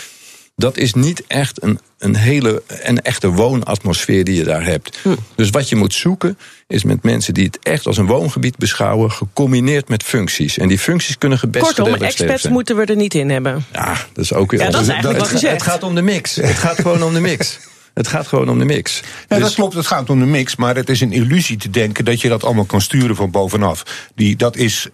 dat 0.61 0.77
is 0.77 0.93
niet 0.93 1.23
echt 1.27 1.63
een, 1.63 1.79
een 1.97 2.15
hele 2.15 2.63
een 2.67 3.01
echte 3.01 3.27
woonatmosfeer 3.31 4.23
die 4.23 4.35
je 4.35 4.43
daar 4.43 4.63
hebt. 4.63 4.97
Hm. 5.01 5.15
Dus 5.35 5.49
wat 5.49 5.69
je 5.69 5.75
moet 5.75 5.93
zoeken 5.93 6.37
is 6.67 6.83
met 6.83 7.03
mensen 7.03 7.33
die 7.33 7.45
het 7.45 7.59
echt 7.63 7.85
als 7.85 7.97
een 7.97 8.05
woongebied 8.05 8.57
beschouwen, 8.57 9.11
gecombineerd 9.11 9.89
met 9.89 10.03
functies. 10.03 10.57
En 10.57 10.67
die 10.67 10.79
functies 10.79 11.17
kunnen 11.17 11.39
gebest 11.39 11.65
Kortom, 11.65 11.93
experts 11.93 12.47
moeten 12.47 12.75
we 12.75 12.85
er 12.85 12.95
niet 12.95 13.13
in 13.13 13.29
hebben. 13.29 13.65
Ja, 13.73 13.97
dat 14.13 14.23
is 14.23 14.33
ook 14.33 14.51
weer. 14.51 14.59
Ja, 14.59 14.69
dat 14.69 14.81
is 14.81 14.87
eigenlijk 14.87 15.19
wat 15.19 15.29
gezegd. 15.29 15.53
Het 15.53 15.63
gaat 15.63 15.83
om 15.83 15.95
de 15.95 16.01
mix. 16.01 16.35
Het 16.35 16.57
gaat 16.57 16.75
gewoon 16.75 17.03
om 17.03 17.13
de 17.13 17.19
mix. 17.19 17.59
Het 17.93 18.07
gaat 18.07 18.27
gewoon 18.27 18.49
om 18.49 18.59
de 18.59 18.65
mix. 18.65 19.01
Ja, 19.27 19.35
dus... 19.35 19.45
Dat 19.45 19.53
klopt, 19.53 19.73
het 19.73 19.87
gaat 19.87 20.09
om 20.09 20.19
de 20.19 20.25
mix. 20.25 20.55
Maar 20.55 20.75
het 20.75 20.89
is 20.89 21.01
een 21.01 21.11
illusie 21.11 21.57
te 21.57 21.69
denken 21.69 22.05
dat 22.05 22.21
je 22.21 22.29
dat 22.29 22.43
allemaal 22.43 22.65
kan 22.65 22.81
sturen 22.81 23.15
van 23.15 23.31
bovenaf. 23.31 24.09
Die, 24.15 24.35
dat 24.35 24.55
is 24.55 24.87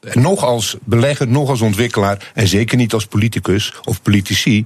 eh, 0.00 0.14
nog 0.14 0.44
als 0.44 0.76
belegger, 0.84 1.28
nog 1.28 1.48
als 1.48 1.60
ontwikkelaar. 1.60 2.30
En 2.34 2.48
zeker 2.48 2.76
niet 2.76 2.92
als 2.92 3.06
politicus 3.06 3.74
of 3.84 4.02
politici. 4.02 4.64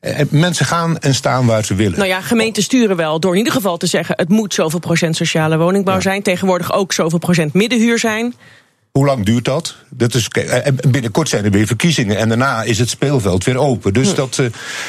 Eh, 0.00 0.20
mensen 0.30 0.66
gaan 0.66 0.98
en 0.98 1.14
staan 1.14 1.46
waar 1.46 1.64
ze 1.64 1.74
willen. 1.74 1.98
Nou 1.98 2.08
ja, 2.08 2.20
gemeenten 2.20 2.62
sturen 2.62 2.96
wel 2.96 3.20
door 3.20 3.32
in 3.32 3.38
ieder 3.38 3.52
geval 3.52 3.76
te 3.76 3.86
zeggen: 3.86 4.14
het 4.18 4.28
moet 4.28 4.54
zoveel 4.54 4.78
procent 4.78 5.16
sociale 5.16 5.56
woningbouw 5.56 5.94
ja. 5.94 6.00
zijn. 6.00 6.22
Tegenwoordig 6.22 6.72
ook 6.72 6.92
zoveel 6.92 7.18
procent 7.18 7.52
middenhuur 7.52 7.98
zijn. 7.98 8.34
Hoe 8.98 9.06
lang 9.06 9.24
duurt 9.24 9.44
dat? 9.44 9.76
dat 9.98 10.14
is, 10.14 10.28
eh, 10.28 10.72
binnenkort 10.88 11.28
zijn 11.28 11.44
er 11.44 11.50
weer 11.50 11.66
verkiezingen 11.66 12.16
en 12.16 12.28
daarna 12.28 12.62
is 12.62 12.78
het 12.78 12.88
speelveld 12.88 13.44
weer 13.44 13.58
open. 13.58 13.92
Dus 13.92 14.10
hm. 14.10 14.16
dat. 14.16 14.42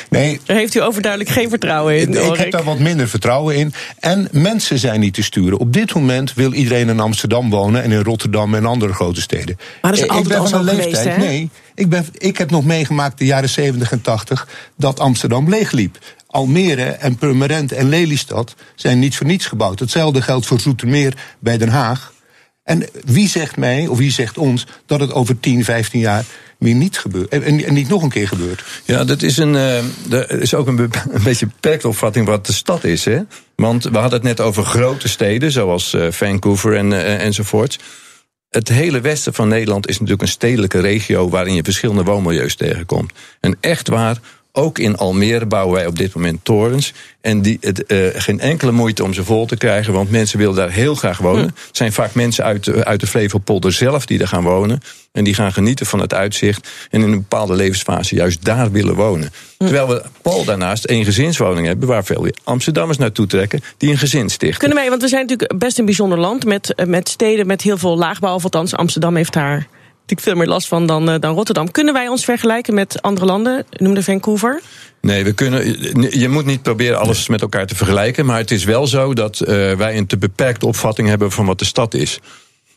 nee. 0.09 0.39
Daar 0.45 0.57
heeft 0.57 0.75
u 0.75 0.81
overduidelijk 0.81 1.31
geen 1.31 1.49
vertrouwen 1.49 1.99
in. 1.99 2.13
Ik 2.13 2.37
heb 2.37 2.51
daar 2.51 2.63
wat 2.63 2.79
minder 2.79 3.09
vertrouwen 3.09 3.55
in. 3.55 3.73
En 3.99 4.27
mensen 4.31 4.79
zijn 4.79 4.99
niet 4.99 5.13
te 5.13 5.23
sturen. 5.23 5.59
Op 5.59 5.73
dit 5.73 5.93
moment 5.93 6.33
wil 6.33 6.53
iedereen 6.53 6.89
in 6.89 6.99
Amsterdam 6.99 7.49
wonen 7.49 7.83
en 7.83 7.91
in 7.91 8.03
Rotterdam 8.03 8.55
en 8.55 8.65
andere 8.65 8.93
grote 8.93 9.21
steden. 9.21 9.57
Maar 9.81 9.91
dat 9.91 10.01
is 10.01 10.07
altijd 10.07 10.25
ik 10.25 10.31
ben 10.31 10.49
van 10.49 10.59
een 10.59 10.75
leeftijd. 10.75 10.97
Geweest, 10.97 11.17
nee, 11.17 11.49
ik, 11.75 11.89
ben, 11.89 12.05
ik 12.17 12.37
heb 12.37 12.51
nog 12.51 12.65
meegemaakt 12.65 13.17
de 13.17 13.25
jaren 13.25 13.49
70 13.49 13.91
en 13.91 14.01
80 14.01 14.47
dat 14.77 14.99
Amsterdam 14.99 15.50
leegliep. 15.50 15.98
Almere 16.27 16.83
en 16.83 17.15
Purmerend 17.15 17.72
en 17.72 17.89
Lelystad 17.89 18.55
zijn 18.75 19.00
niet 19.00 19.17
voor 19.17 19.25
niets 19.25 19.45
gebouwd. 19.45 19.79
Hetzelfde 19.79 20.22
geldt 20.22 20.45
voor 20.45 20.59
Zoetermeer 20.59 21.13
bij 21.39 21.57
Den 21.57 21.69
Haag. 21.69 22.11
En 22.70 22.86
wie 23.05 23.27
zegt 23.27 23.58
mij, 23.58 23.88
of 23.88 23.98
wie 23.98 24.12
zegt 24.12 24.38
ons, 24.38 24.66
dat 24.86 25.00
het 25.00 25.14
over 25.14 25.40
10, 25.40 25.64
15 25.64 26.00
jaar 26.00 26.25
weer 26.58 26.75
niet 26.75 26.98
gebeurt. 26.98 27.29
En, 27.29 27.74
niet 27.74 27.88
nog 27.88 28.03
een 28.03 28.10
keer 28.10 28.27
gebeurt. 28.27 28.64
Ja, 28.86 29.03
dat 29.03 29.22
is, 29.22 29.38
een, 29.38 29.53
uh, 29.53 29.77
dat 30.08 30.32
is 30.32 30.53
ook 30.53 30.68
een, 30.68 30.77
een 31.12 31.24
beetje 31.24 31.46
beperkte 31.46 31.88
opvatting 31.88 32.25
wat 32.25 32.46
de 32.46 32.53
stad 32.53 32.84
is. 32.84 33.05
Hè? 33.05 33.20
Want 33.55 33.84
we 33.84 33.98
hadden 33.98 34.20
het 34.20 34.24
net 34.24 34.40
over 34.40 34.64
grote 34.64 35.08
steden, 35.08 35.51
zoals 35.51 35.94
uh, 35.94 36.12
Vancouver 36.12 36.75
en. 36.75 36.92
Het 38.50 38.68
hele 38.68 39.01
westen 39.01 39.34
van 39.34 39.48
Nederland 39.48 39.88
is 39.88 39.94
natuurlijk 39.94 40.22
een 40.22 40.27
stedelijke 40.27 40.79
regio 40.79 41.29
waarin 41.29 41.55
je 41.55 41.64
verschillende 41.64 42.03
woonmilieus 42.03 42.55
tegenkomt. 42.55 43.12
En 43.40 43.58
echt 43.60 43.88
waar, 43.88 44.20
ook 44.51 44.79
in 44.79 44.98
Almere 44.98 45.46
bouwen 45.46 45.75
wij 45.75 45.85
op 45.85 45.98
dit 45.98 46.14
moment 46.14 46.40
torens. 46.44 46.94
En 47.22 47.42
die, 47.42 47.57
het, 47.62 47.83
uh, 47.88 48.07
geen 48.14 48.40
enkele 48.40 48.72
moeite 48.72 49.03
om 49.03 49.14
ze 49.14 49.24
vol 49.24 49.46
te 49.46 49.57
krijgen, 49.57 49.94
want 49.94 50.12
mensen 50.12 50.38
willen 50.38 50.55
daar 50.55 50.72
heel 50.72 50.96
graag 50.96 51.18
wonen. 51.18 51.46
Het 51.46 51.77
zijn 51.77 51.94
vaak 51.94 52.14
mensen 52.14 52.44
uit 52.44 52.64
de, 52.64 52.85
uit 52.85 53.00
de 53.00 53.07
Flevopolder 53.07 53.74
zelf 53.74 54.05
die 54.05 54.18
daar 54.18 54.27
gaan 54.27 54.44
wonen. 54.44 54.81
En 55.12 55.24
die 55.24 55.33
gaan 55.33 55.53
genieten 55.53 55.85
van 55.85 56.00
het 56.00 56.14
uitzicht. 56.14 56.70
En 56.90 57.01
in 57.01 57.12
een 57.12 57.20
bepaalde 57.20 57.55
levensfase 57.55 58.16
juist 58.16 58.46
daar 58.46 58.72
willen 58.72 58.96
wonen. 58.96 59.31
Terwijl 59.57 59.88
we 59.88 60.03
Paul 60.22 60.44
daarnaast 60.44 60.90
een 60.90 61.05
gezinswoning 61.05 61.68
hebben 61.68 61.88
waar 61.88 62.03
veel 62.03 62.27
Amsterdammers 62.44 62.98
naartoe 62.98 63.27
trekken 63.27 63.62
die 63.77 63.92
een 63.92 63.98
gezin 63.98 64.29
stichten. 64.29 64.59
Kunnen 64.59 64.77
wij, 64.77 64.90
want 64.90 65.01
we 65.01 65.07
zijn 65.07 65.22
natuurlijk 65.22 65.59
best 65.59 65.79
een 65.79 65.85
bijzonder 65.85 66.18
land 66.18 66.46
met, 66.46 66.83
met 66.85 67.09
steden 67.09 67.48
met 67.48 67.62
heel 67.62 67.77
veel 67.77 67.98
laagbouw. 67.98 68.35
Of 68.35 68.44
althans, 68.44 68.75
Amsterdam 68.75 69.16
heeft 69.16 69.33
daar 69.33 69.68
ik 70.11 70.19
veel 70.19 70.35
meer 70.35 70.48
last 70.48 70.67
van 70.67 70.85
dan, 70.85 71.09
uh, 71.09 71.15
dan 71.19 71.35
Rotterdam. 71.35 71.72
Kunnen 71.72 71.93
wij 71.93 72.07
ons 72.07 72.25
vergelijken 72.25 72.74
met 72.74 73.01
andere 73.01 73.25
landen? 73.25 73.65
Noemde 73.72 74.03
Vancouver. 74.03 74.61
Nee, 75.01 75.24
we 75.24 75.33
kunnen, 75.33 76.19
je 76.19 76.29
moet 76.29 76.45
niet 76.45 76.61
proberen 76.61 77.00
alles 77.00 77.27
met 77.27 77.41
elkaar 77.41 77.65
te 77.65 77.75
vergelijken. 77.75 78.25
Maar 78.25 78.37
het 78.37 78.51
is 78.51 78.63
wel 78.63 78.87
zo 78.87 79.13
dat 79.13 79.39
uh, 79.41 79.48
wij 79.74 79.98
een 79.98 80.07
te 80.07 80.17
beperkte 80.17 80.65
opvatting 80.65 81.07
hebben 81.07 81.31
van 81.31 81.45
wat 81.45 81.59
de 81.59 81.65
stad 81.65 81.93
is. 81.93 82.19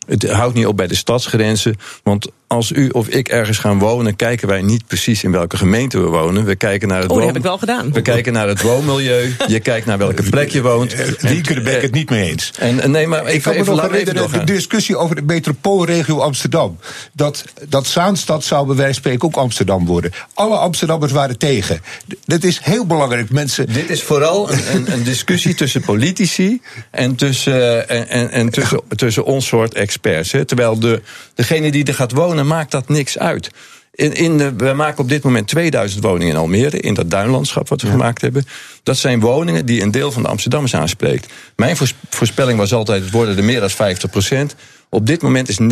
Het 0.07 0.31
houdt 0.31 0.55
niet 0.55 0.67
op 0.67 0.77
bij 0.77 0.87
de 0.87 0.95
stadsgrenzen. 0.95 1.77
Want 2.03 2.31
als 2.53 2.71
u 2.71 2.89
of 2.89 3.09
ik 3.09 3.29
ergens 3.29 3.59
gaan 3.59 3.79
wonen, 3.79 4.17
kijken 4.17 4.49
wij 4.49 4.63
niet 4.63 4.87
precies 4.87 5.25
in 5.25 5.31
welke 5.31 5.57
gemeente 5.57 6.01
we 6.01 6.07
wonen. 6.07 6.45
We 6.45 6.57
kijken 6.57 6.89
naar 6.89 7.01
het 7.01 7.11
oh, 7.11 7.17
dat 7.17 7.27
heb 7.27 7.37
ik 7.37 7.43
wel 7.43 7.59
gedaan. 7.59 7.93
We 7.93 8.03
kijken 8.03 8.33
naar 8.33 8.49
het 8.49 8.63
woonmilieu. 8.63 9.35
Je 9.47 9.61
kijkt 9.61 9.87
naar 9.87 9.99
welke 9.99 10.23
plek 10.23 10.51
je 10.51 10.63
woont. 10.63 10.97
Die 11.21 11.41
kunnen 11.41 11.65
ben 11.65 11.77
ik 11.77 11.83
het 11.83 11.93
niet 11.93 12.11
mee 12.11 12.31
eens. 12.31 12.53
En, 12.59 12.91
nee, 12.91 13.07
maar 13.07 13.29
ik 13.31 13.43
kan 13.43 13.57
me 13.57 13.65
nog 13.65 13.91
herinneren 13.91 14.31
de 14.33 14.45
discussie 14.45 14.97
over 14.97 15.17
de 15.17 15.23
metropoolregio 15.23 16.19
Amsterdam. 16.19 16.79
Dat, 17.13 17.45
dat 17.69 17.87
Zaanstad 17.87 18.45
zou 18.45 18.67
bij 18.67 18.77
wijze 18.77 18.93
van 18.93 19.03
spreken 19.03 19.29
ook 19.29 19.37
Amsterdam 19.37 19.87
worden. 19.87 20.13
Alle 20.35 20.57
Amsterdammers 20.57 21.13
waren 21.13 21.39
tegen. 21.39 21.81
Dat 22.25 22.43
is 22.43 22.61
heel 22.63 22.87
belangrijk. 22.87 23.31
Mensen... 23.31 23.73
Dit 23.73 23.91
is 23.91 24.03
vooral 24.03 24.53
een, 24.53 24.61
een, 24.75 24.93
een 24.93 25.03
discussie 25.03 25.55
tussen 25.55 25.81
politici 25.81 26.61
en 26.91 27.15
tussen, 27.15 27.89
en, 27.89 28.09
en, 28.09 28.31
en 28.31 28.51
tussen, 28.51 28.81
tussen 28.97 29.25
ons 29.25 29.47
soort 29.47 29.75
experts. 29.75 30.33
Hè. 30.33 30.45
Terwijl 30.45 30.79
de, 30.79 31.03
degene 31.35 31.71
die 31.71 31.85
er 31.85 31.95
gaat 31.95 32.13
wonen 32.13 32.42
maakt 32.47 32.71
dat 32.71 32.89
niks 32.89 33.19
uit. 33.19 33.51
In, 33.95 34.13
in 34.13 34.39
de, 34.39 34.55
we 34.57 34.73
maken 34.73 35.03
op 35.03 35.09
dit 35.09 35.23
moment 35.23 35.49
2000 35.49 36.05
woningen 36.05 36.35
in 36.35 36.41
Almere, 36.41 36.81
in 36.81 36.95
dat 36.95 37.11
duinlandschap 37.11 37.69
wat 37.69 37.81
we 37.81 37.87
ja. 37.87 37.93
gemaakt 37.93 38.21
hebben. 38.21 38.45
Dat 38.83 38.97
zijn 38.97 39.21
woningen 39.21 39.67
die 39.67 39.83
een 39.83 39.91
deel 39.91 40.13
van 40.13 40.23
de 40.23 40.29
Amsterdammers 40.29 40.75
aanspreekt. 40.75 41.33
Mijn 41.57 41.77
voorspelling 42.11 42.59
was 42.59 42.73
altijd: 42.73 43.03
het 43.03 43.11
worden 43.11 43.37
er 43.37 43.45
meer 43.45 43.61
dan 43.61 43.71
50 43.71 44.11
procent. 44.11 44.55
Op 44.95 45.07
dit 45.07 45.23
moment 45.23 45.49
is 45.49 45.59
90% 45.61 45.65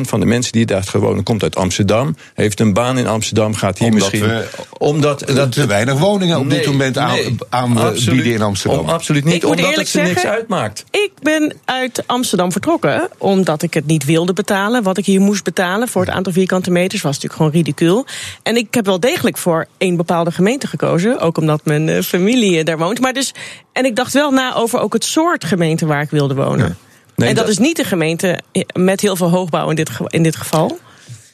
van 0.00 0.20
de 0.20 0.26
mensen 0.26 0.52
die 0.52 0.66
daar 0.66 0.82
gewonnen 0.82 1.24
komt 1.24 1.42
uit 1.42 1.56
Amsterdam. 1.56 2.16
Heeft 2.34 2.60
een 2.60 2.72
baan 2.72 2.98
in 2.98 3.06
Amsterdam, 3.06 3.54
gaat 3.54 3.78
hier 3.78 3.88
omdat 3.88 4.12
misschien. 4.12 4.28
We, 4.28 4.48
omdat 4.78 5.22
dat 5.26 5.52
te 5.52 5.66
weinig 5.66 5.98
woningen 5.98 6.38
op 6.38 6.46
nee, 6.46 6.58
dit 6.58 6.66
moment 6.66 6.98
aan, 6.98 7.10
nee, 7.10 7.36
aan 7.48 7.76
absoluut, 7.76 8.14
bieden 8.14 8.32
in 8.32 8.42
Amsterdam. 8.42 8.80
Om, 8.80 8.88
absoluut 8.88 9.24
niet, 9.24 9.44
omdat 9.44 9.76
het 9.76 9.88
ze 9.88 9.98
zeggen, 9.98 10.14
niks 10.14 10.26
uitmaakt. 10.26 10.84
Ik 10.90 11.10
ben 11.22 11.56
uit 11.64 12.02
Amsterdam 12.06 12.52
vertrokken 12.52 13.08
omdat 13.18 13.62
ik 13.62 13.74
het 13.74 13.86
niet 13.86 14.04
wilde 14.04 14.32
betalen. 14.32 14.82
Wat 14.82 14.98
ik 14.98 15.06
hier 15.06 15.20
moest 15.20 15.44
betalen 15.44 15.88
voor 15.88 16.04
het 16.04 16.14
aantal 16.14 16.32
vierkante 16.32 16.70
meters 16.70 17.02
was 17.02 17.12
natuurlijk 17.12 17.40
gewoon 17.40 17.52
ridicuul. 17.52 18.06
En 18.42 18.56
ik 18.56 18.74
heb 18.74 18.86
wel 18.86 19.00
degelijk 19.00 19.38
voor 19.38 19.66
één 19.78 19.96
bepaalde 19.96 20.30
gemeente 20.30 20.66
gekozen. 20.66 21.20
Ook 21.20 21.38
omdat 21.38 21.64
mijn 21.64 21.88
uh, 21.88 22.00
familie 22.00 22.64
daar 22.64 22.78
woont. 22.78 23.00
Maar 23.00 23.12
dus, 23.12 23.34
en 23.72 23.84
ik 23.84 23.96
dacht 23.96 24.12
wel 24.12 24.30
na 24.30 24.54
over 24.54 24.80
ook 24.80 24.92
het 24.92 25.04
soort 25.04 25.44
gemeente 25.44 25.86
waar 25.86 26.02
ik 26.02 26.10
wilde 26.10 26.34
wonen. 26.34 26.66
Ja. 26.66 26.92
Nee, 27.16 27.28
en 27.28 27.34
dat, 27.34 27.44
dat, 27.44 27.52
is 27.52 27.58
niet 27.58 27.76
de 27.76 27.84
gemeente 27.84 28.38
met 28.72 29.00
heel 29.00 29.16
veel 29.16 29.30
hoogbouw 29.30 29.70
in 29.70 29.76
dit, 29.76 29.90
in 30.06 30.22
dit 30.22 30.36
geval. 30.36 30.78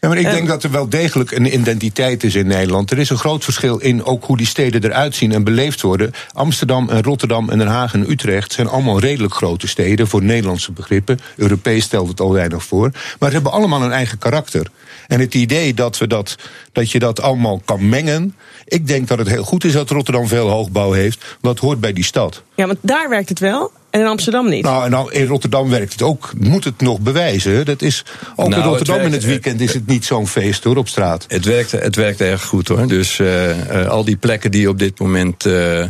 Ja, 0.00 0.08
maar 0.08 0.18
ik 0.18 0.26
Eh, 0.26 0.32
denk 0.32 0.48
dat 0.48 0.62
er 0.62 0.70
wel 0.70 0.88
degelijk 0.88 1.30
een 1.30 1.54
identiteit 1.54 2.24
is 2.24 2.34
in 2.34 2.46
Nederland. 2.46 2.90
Er 2.90 2.98
is 2.98 3.10
een 3.10 3.18
groot 3.18 3.44
verschil 3.44 3.78
in 3.78 4.04
ook 4.04 4.24
hoe 4.24 4.36
die 4.36 4.46
steden 4.46 4.84
eruit 4.84 5.14
zien 5.14 5.32
en 5.32 5.44
beleefd 5.44 5.80
worden. 5.80 6.12
Amsterdam 6.32 6.88
en 6.88 7.02
Rotterdam 7.02 7.50
en 7.50 7.58
Den 7.58 7.66
Haag 7.66 7.94
en 7.94 8.10
Utrecht 8.10 8.52
zijn 8.52 8.66
allemaal 8.68 9.00
redelijk 9.00 9.34
grote 9.34 9.68
steden 9.68 10.08
voor 10.08 10.22
Nederlandse 10.22 10.72
begrippen. 10.72 11.20
Europees 11.36 11.84
stelt 11.84 12.08
het 12.08 12.20
al 12.20 12.32
weinig 12.32 12.64
voor. 12.64 12.90
Maar 13.18 13.28
ze 13.28 13.34
hebben 13.34 13.52
allemaal 13.52 13.82
een 13.82 13.92
eigen 13.92 14.18
karakter. 14.18 14.66
En 15.06 15.20
het 15.20 15.34
idee 15.34 15.74
dat, 15.74 15.98
we 15.98 16.06
dat, 16.06 16.36
dat 16.72 16.90
je 16.90 16.98
dat 16.98 17.20
allemaal 17.20 17.62
kan 17.64 17.88
mengen. 17.88 18.34
Ik 18.64 18.86
denk 18.86 19.08
dat 19.08 19.18
het 19.18 19.28
heel 19.28 19.44
goed 19.44 19.64
is 19.64 19.72
dat 19.72 19.90
Rotterdam 19.90 20.28
veel 20.28 20.48
hoogbouw 20.48 20.92
heeft. 20.92 21.24
Dat 21.40 21.58
hoort 21.58 21.80
bij 21.80 21.92
die 21.92 22.04
stad. 22.04 22.42
Ja, 22.54 22.66
want 22.66 22.78
daar 22.82 23.08
werkt 23.08 23.28
het 23.28 23.38
wel 23.38 23.72
en 23.90 24.00
in 24.00 24.06
Amsterdam 24.06 24.48
niet. 24.48 24.64
Nou, 24.64 24.84
en 24.84 24.90
nou, 24.90 25.12
in 25.12 25.26
Rotterdam 25.26 25.70
werkt 25.70 25.92
het 25.92 26.02
ook. 26.02 26.32
Moet 26.38 26.64
het 26.64 26.80
nog 26.80 27.00
bewijzen. 27.00 27.52
hè? 27.52 27.64
Dat 27.64 27.82
is, 27.82 28.04
ook 28.30 28.36
Nou, 28.36 28.48
in 28.50 28.56
het 28.56 28.64
Rotterdam 28.66 29.00
in 29.00 29.12
het 29.12 29.24
weekend 29.24 29.60
is 29.60 29.74
het 29.74 29.86
niet 29.86 30.04
zo'n 30.04 30.26
feest 30.28 30.64
hoor, 30.64 30.76
op 30.76 30.88
straat. 30.88 31.24
Het 31.28 31.44
werkt, 31.44 31.70
het 31.70 31.96
werkt 31.96 32.20
erg 32.20 32.42
goed 32.44 32.68
hoor. 32.68 32.86
Dus 32.86 33.18
eh, 33.18 33.80
eh, 33.82 33.88
al 33.88 34.04
die 34.04 34.16
plekken 34.16 34.50
die 34.50 34.68
op 34.68 34.78
dit 34.78 34.98
moment. 34.98 35.46
eh, 35.46 35.84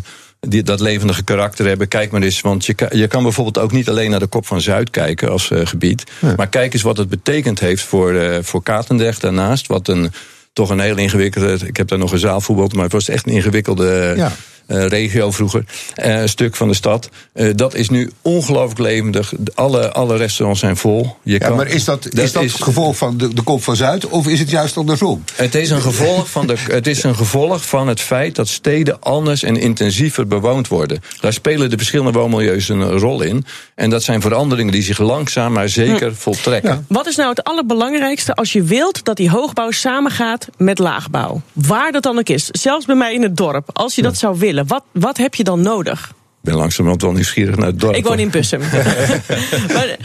die, 0.49 0.63
dat 0.63 0.81
levendige 0.81 1.23
karakter 1.25 1.67
hebben. 1.67 1.89
Kijk 1.89 2.11
maar 2.11 2.23
eens, 2.23 2.41
want 2.41 2.67
je 2.67 2.75
kan, 2.75 2.89
je 2.93 3.07
kan 3.07 3.23
bijvoorbeeld 3.23 3.59
ook 3.59 3.73
niet 3.73 3.89
alleen 3.89 4.11
naar 4.11 4.19
de 4.21 4.27
Kop 4.27 4.47
van 4.47 4.61
Zuid 4.61 4.91
kijken 4.91 5.31
als 5.31 5.51
eh, 5.51 5.61
gebied. 5.67 6.05
Maar 6.37 6.49
kijk 6.49 6.73
eens 6.73 6.83
wat 6.83 6.97
het 6.97 7.09
betekend 7.09 7.61
heeft 7.61 7.83
voor, 7.83 8.15
eh 8.15 8.39
voor 8.43 8.63
Katendrecht 8.63 9.21
daarnaast. 9.21 9.67
Wat 9.67 9.89
een, 9.89 10.13
toch 10.53 10.71
een 10.71 10.81
heel 10.81 10.97
ingewikkelde. 10.97 11.59
Ik 11.67 11.77
heb 11.77 11.89
daar 11.89 11.99
nog 11.99 12.13
een 12.13 12.19
zaalvoetbal, 12.19 12.69
maar 12.75 12.85
het 12.85 12.93
was 12.93 13.09
echt 13.09 13.27
een 13.27 13.33
ingewikkelde. 13.33 14.13
Ja. 14.17 14.33
Eh, 14.71 14.87
regio 14.87 15.31
vroeger, 15.31 15.65
eh, 15.95 16.23
stuk 16.25 16.57
van 16.57 16.69
de 16.69 16.75
stad. 16.75 17.09
Eh, 17.33 17.49
dat 17.55 17.75
is 17.75 17.89
nu 17.89 18.11
ongelooflijk 18.23 18.79
levendig. 18.81 19.33
Alle, 19.55 19.93
alle 19.93 20.17
restaurants 20.17 20.61
zijn 20.61 20.77
vol. 20.77 21.17
Je 21.23 21.33
Ja, 21.33 21.39
kan, 21.39 21.57
maar 21.57 21.67
is 21.67 21.85
dat, 21.85 22.15
is 22.15 22.33
dat 22.33 22.43
het 22.43 22.63
gevolg 22.63 22.97
van 22.97 23.17
de, 23.17 23.35
de 23.35 23.43
kop 23.43 23.63
van 23.63 23.77
Zuid 23.77 24.07
of 24.07 24.27
is 24.27 24.39
het 24.39 24.51
juist 24.51 24.77
andersom? 24.77 25.25
Het 25.35 25.55
is, 25.55 25.71
een 25.71 25.83
gevolg 25.83 26.31
van 26.31 26.47
de, 26.47 26.55
het 26.59 26.87
is 26.87 27.03
een 27.03 27.15
gevolg 27.15 27.67
van 27.67 27.89
het 27.89 28.01
feit 28.01 28.35
dat 28.35 28.49
steden 28.49 29.01
anders 29.01 29.43
en 29.43 29.57
intensiever 29.57 30.27
bewoond 30.27 30.69
worden. 30.69 31.03
Daar 31.21 31.33
spelen 31.33 31.71
de 31.71 31.77
verschillende 31.77 32.19
woonmilieus 32.19 32.69
een 32.69 32.99
rol 32.99 33.23
in. 33.23 33.45
En 33.75 33.91
dat 33.91 34.03
zijn 34.03 34.21
veranderingen 34.21 34.73
die 34.73 34.83
zich 34.83 34.99
langzaam 34.99 35.53
maar 35.53 35.69
zeker 35.69 36.17
voltrekken. 36.17 36.85
Wat 36.89 37.07
is 37.07 37.17
nou 37.17 37.29
het 37.29 37.45
allerbelangrijkste 37.45 38.35
als 38.35 38.53
je 38.53 38.63
wilt 38.63 39.05
dat 39.05 39.17
die 39.17 39.31
hoogbouw 39.31 39.71
samengaat 39.71 40.49
met 40.57 40.79
laagbouw? 40.79 41.41
Waar 41.53 41.93
dat 41.93 42.03
dan 42.03 42.19
ook 42.19 42.29
is. 42.29 42.47
Zelfs 42.47 42.87
bij 42.87 42.95
mij 42.95 43.15
in 43.15 43.23
het 43.23 43.37
dorp. 43.37 43.69
Als 43.73 43.95
je 43.95 44.03
dat 44.03 44.17
zou 44.17 44.39
willen, 44.39 44.60
wat, 44.67 44.85
wat 44.93 45.17
heb 45.17 45.35
je 45.35 45.45
dan 45.45 45.61
nodig? 45.61 46.09
Ik 46.09 46.47
ben 46.47 46.55
langzamerhand 46.55 47.03
wel 47.03 47.13
nieuwsgierig 47.13 47.57
naar 47.57 47.67
het 47.67 47.81
dorp. 47.81 47.95
Ik 47.95 48.05
woon 48.05 48.19
in 48.19 48.31
Bussum. 48.31 48.61
maar, 49.75 49.97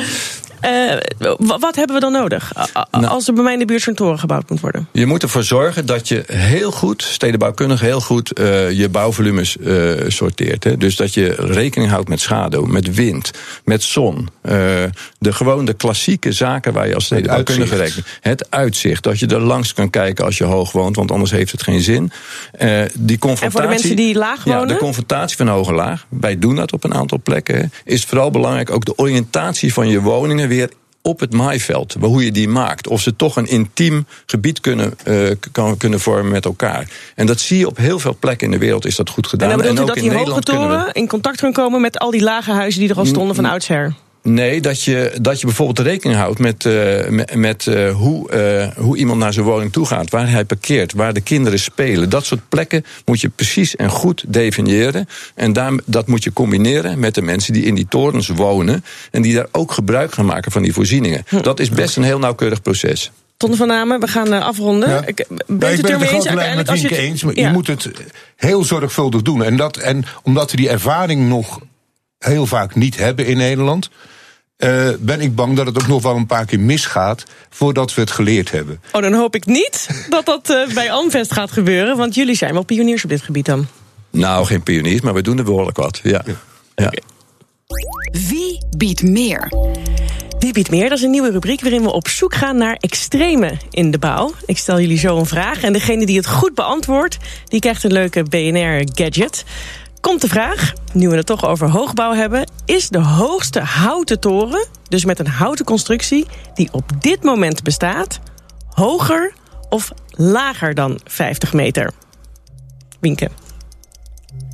wat 1.37 1.75
hebben 1.75 1.95
we 1.95 2.01
dan 2.01 2.11
nodig? 2.11 2.51
Nou. 2.91 3.05
Als 3.05 3.27
er 3.27 3.33
bij 3.33 3.43
mij 3.43 3.53
in 3.53 3.59
de 3.59 3.65
buurt 3.65 3.81
zo'n 3.81 3.93
toren 3.93 4.19
gebouwd 4.19 4.49
moet 4.49 4.59
worden. 4.59 4.87
Je 4.91 5.05
moet 5.05 5.23
ervoor 5.23 5.43
zorgen 5.43 5.85
dat 5.85 6.07
je 6.07 6.23
heel 6.27 6.71
goed, 6.71 7.03
stedenbouwkundig 7.03 7.79
heel 7.79 8.01
goed, 8.01 8.31
eh, 8.33 8.71
je 8.71 8.89
bouwvolumes 8.89 9.57
eh, 9.57 9.91
sorteert. 10.07 10.63
Hè. 10.63 10.77
Dus 10.77 10.95
dat 10.95 11.13
je 11.13 11.35
rekening 11.37 11.91
houdt 11.91 12.09
met 12.09 12.19
schaduw, 12.19 12.65
met 12.65 12.95
wind, 12.95 13.31
met 13.63 13.83
zon. 13.83 14.29
Eh, 14.41 14.53
de 15.19 15.33
gewoon 15.33 15.65
de 15.65 15.73
klassieke 15.73 16.31
zaken 16.31 16.73
waar 16.73 16.87
je 16.87 16.95
als 16.95 17.05
stedenbouwkundige 17.05 17.75
rekening. 17.75 18.05
Het 18.21 18.47
uitzicht, 18.51 19.03
dat 19.03 19.19
je 19.19 19.27
er 19.27 19.39
langs 19.39 19.73
kan 19.73 19.89
kijken 19.89 20.25
als 20.25 20.37
je 20.37 20.43
hoog 20.43 20.71
woont, 20.71 20.95
want 20.95 21.11
anders 21.11 21.31
heeft 21.31 21.51
het 21.51 21.63
geen 21.63 21.81
zin. 21.81 22.11
Eh, 22.51 22.81
die 22.93 23.17
confrontatie, 23.17 23.45
En 23.45 23.51
voor 23.51 23.61
de 23.61 23.67
mensen 23.67 23.95
die 23.95 24.15
laag 24.15 24.45
Ja, 24.45 24.53
wonen? 24.53 24.67
de 24.67 24.77
confrontatie 24.77 25.37
van 25.37 25.47
hoog 25.47 25.67
en 25.67 25.75
laag. 25.75 26.05
Wij 26.09 26.39
doen 26.39 26.55
dat 26.55 26.73
op 26.73 26.83
een 26.83 26.93
aantal 26.93 27.19
plekken. 27.23 27.55
hè, 27.55 27.65
Is 27.93 28.03
vooral 28.05 28.31
belangrijk 28.31 28.69
ook 28.71 28.85
de 28.85 28.97
oriëntatie 28.97 29.73
van 29.73 29.87
je 29.87 30.01
woningen 30.01 30.44
weer 30.47 30.69
op 31.01 31.19
het 31.19 31.33
maaiveld, 31.33 31.95
hoe 31.99 32.23
je 32.25 32.31
die 32.31 32.47
maakt. 32.47 32.87
Of 32.87 33.01
ze 33.01 33.15
toch 33.15 33.35
een 33.35 33.47
intiem 33.47 34.05
gebied 34.25 34.59
kunnen, 34.59 34.93
eh, 35.03 35.31
kan, 35.51 35.77
kunnen 35.77 35.99
vormen 35.99 36.31
met 36.31 36.45
elkaar. 36.45 36.89
En 37.15 37.25
dat 37.25 37.39
zie 37.39 37.57
je 37.57 37.67
op 37.67 37.77
heel 37.77 37.99
veel 37.99 38.17
plekken 38.19 38.45
in 38.47 38.53
de 38.53 38.57
wereld 38.59 38.85
is 38.85 38.95
dat 38.95 39.09
goed 39.09 39.27
gedaan. 39.27 39.49
en 39.51 39.57
dan 39.57 39.67
bedoelt 39.67 39.79
u 39.79 39.81
ook 39.81 39.87
dat 39.87 40.03
in 40.03 40.09
die 40.09 40.17
hoge 40.17 40.41
kunnen 40.41 40.69
we- 40.69 40.75
toren 40.77 40.93
in 40.93 41.07
contact 41.07 41.39
kan 41.39 41.53
komen 41.53 41.81
met 41.81 41.99
al 41.99 42.11
die 42.11 42.23
lage 42.23 42.51
huizen 42.51 42.79
die 42.81 42.89
er 42.89 42.97
al 42.97 43.05
stonden 43.05 43.35
van 43.35 43.45
oudsher? 43.45 43.93
Nee, 44.27 44.61
dat 44.61 44.83
je, 44.83 45.17
dat 45.21 45.39
je 45.39 45.45
bijvoorbeeld 45.45 45.87
rekening 45.87 46.19
houdt 46.19 46.39
met, 46.39 46.65
eh, 46.65 47.35
met, 47.35 47.67
eh, 47.67 47.95
hoe, 47.95 48.29
eh, 48.29 48.67
hoe 48.83 48.97
iemand 48.97 49.19
naar 49.19 49.33
zijn 49.33 49.45
woning 49.45 49.71
toe 49.71 49.85
gaat, 49.85 50.09
waar 50.09 50.29
hij 50.29 50.45
parkeert, 50.45 50.93
waar 50.93 51.13
de 51.13 51.21
kinderen 51.21 51.59
spelen. 51.59 52.09
Dat 52.09 52.25
soort 52.25 52.49
plekken 52.49 52.85
moet 53.05 53.21
je 53.21 53.29
precies 53.29 53.75
en 53.75 53.89
goed 53.89 54.23
definiëren. 54.27 55.07
En 55.35 55.53
daar, 55.53 55.73
dat 55.85 56.07
moet 56.07 56.23
je 56.23 56.33
combineren 56.33 56.99
met 56.99 57.15
de 57.15 57.21
mensen 57.21 57.53
die 57.53 57.63
in 57.63 57.75
die 57.75 57.87
torens 57.89 58.27
wonen 58.27 58.83
en 59.11 59.21
die 59.21 59.33
daar 59.33 59.47
ook 59.51 59.71
gebruik 59.71 60.13
gaan 60.13 60.25
maken 60.25 60.51
van 60.51 60.61
die 60.61 60.73
voorzieningen. 60.73 61.23
Hm. 61.27 61.41
Dat 61.41 61.59
is 61.59 61.69
best 61.69 61.97
een 61.97 62.03
heel 62.03 62.19
nauwkeurig 62.19 62.61
proces. 62.61 63.11
Ton 63.37 63.55
van 63.55 63.67
Namen, 63.67 63.99
we 63.99 64.07
gaan 64.07 64.41
afronden. 64.43 64.89
Ja. 64.89 65.05
Ik, 65.05 65.25
Ja, 65.27 65.35
ben 65.47 65.69
het 65.69 65.81
lijn 65.81 66.01
uiteindelijk? 66.01 66.55
met 66.55 66.69
Als 66.69 66.81
je 66.81 66.97
eens. 66.97 67.23
Maar 67.23 67.35
Ja. 67.35 67.47
je 67.47 67.53
moet 67.53 67.67
het 67.67 67.89
heel 68.35 68.63
zorgvuldig 68.63 69.21
doen. 69.21 69.43
En, 69.43 69.57
dat, 69.57 69.77
en 69.77 70.05
omdat 70.23 70.51
we 70.51 70.57
die 70.57 70.69
ervaring 70.69 71.27
nog 71.27 71.59
heel 72.19 72.45
vaak 72.45 72.75
niet 72.75 72.97
hebben 72.97 73.25
in 73.25 73.37
Nederland... 73.37 73.89
eh, 74.57 74.89
ben 74.99 75.21
ik 75.21 75.35
bang 75.35 75.55
dat 75.55 75.65
het 75.65 75.77
ook 75.81 75.87
nog 75.87 76.01
wel 76.01 76.15
een 76.15 76.25
paar 76.25 76.45
keer 76.45 76.59
misgaat... 76.59 77.23
voordat 77.49 77.93
we 77.93 78.01
het 78.01 78.11
geleerd 78.11 78.51
hebben. 78.51 78.81
Oh, 78.91 79.01
dan 79.01 79.13
hoop 79.13 79.35
ik 79.35 79.45
niet 79.45 79.89
dat 80.09 80.25
dat 80.25 80.49
eh, 80.49 80.73
bij 80.73 80.91
Amvest 80.91 81.33
gaat 81.33 81.51
gebeuren. 81.51 81.97
Want 81.97 82.15
jullie 82.15 82.35
zijn 82.35 82.53
wel 82.53 82.63
pioniers 82.63 83.03
op 83.03 83.09
dit 83.09 83.21
gebied 83.21 83.45
dan. 83.45 83.67
Nou, 84.09 84.45
geen 84.45 84.63
pioniers, 84.63 85.01
maar 85.01 85.13
we 85.13 85.21
doen 85.21 85.37
er 85.37 85.43
behoorlijk 85.43 85.77
wat. 85.77 85.99
Ja. 86.03 86.23
Ja. 86.75 86.91
Wie 88.29 88.65
biedt 88.77 89.03
meer? 89.03 89.51
Wie 90.39 90.53
biedt 90.53 90.69
meer? 90.69 90.89
Dat 90.89 90.97
is 90.97 91.03
een 91.03 91.09
nieuwe 91.09 91.31
rubriek 91.31 91.61
waarin 91.61 91.81
we 91.81 91.91
op 91.91 92.07
zoek 92.07 92.35
gaan 92.35 92.57
naar 92.57 92.75
extreme 92.79 93.57
in 93.69 93.91
de 93.91 93.97
bouw. 93.97 94.33
Ik 94.45 94.57
stel 94.57 94.79
jullie 94.79 94.97
zo 94.97 95.17
een 95.17 95.25
vraag 95.25 95.63
en 95.63 95.73
degene 95.73 96.05
die 96.05 96.17
het 96.17 96.27
goed 96.27 96.53
beantwoordt... 96.53 97.17
die 97.45 97.59
krijgt 97.59 97.83
een 97.83 97.93
leuke 97.93 98.23
BNR-gadget. 98.23 99.43
Komt 100.05 100.21
de 100.21 100.27
vraag, 100.27 100.73
nu 100.93 101.09
we 101.09 101.15
het 101.15 101.25
toch 101.25 101.45
over 101.45 101.69
hoogbouw 101.69 102.13
hebben... 102.13 102.51
is 102.65 102.89
de 102.89 102.99
hoogste 102.99 103.59
houten 103.59 104.19
toren, 104.19 104.67
dus 104.87 105.05
met 105.05 105.19
een 105.19 105.27
houten 105.27 105.65
constructie... 105.65 106.25
die 106.53 106.69
op 106.71 106.91
dit 106.99 107.23
moment 107.23 107.63
bestaat, 107.63 108.19
hoger 108.69 109.33
of 109.69 109.91
lager 110.09 110.73
dan 110.73 110.99
50 111.05 111.53
meter? 111.53 111.91
Wienke. 112.99 113.29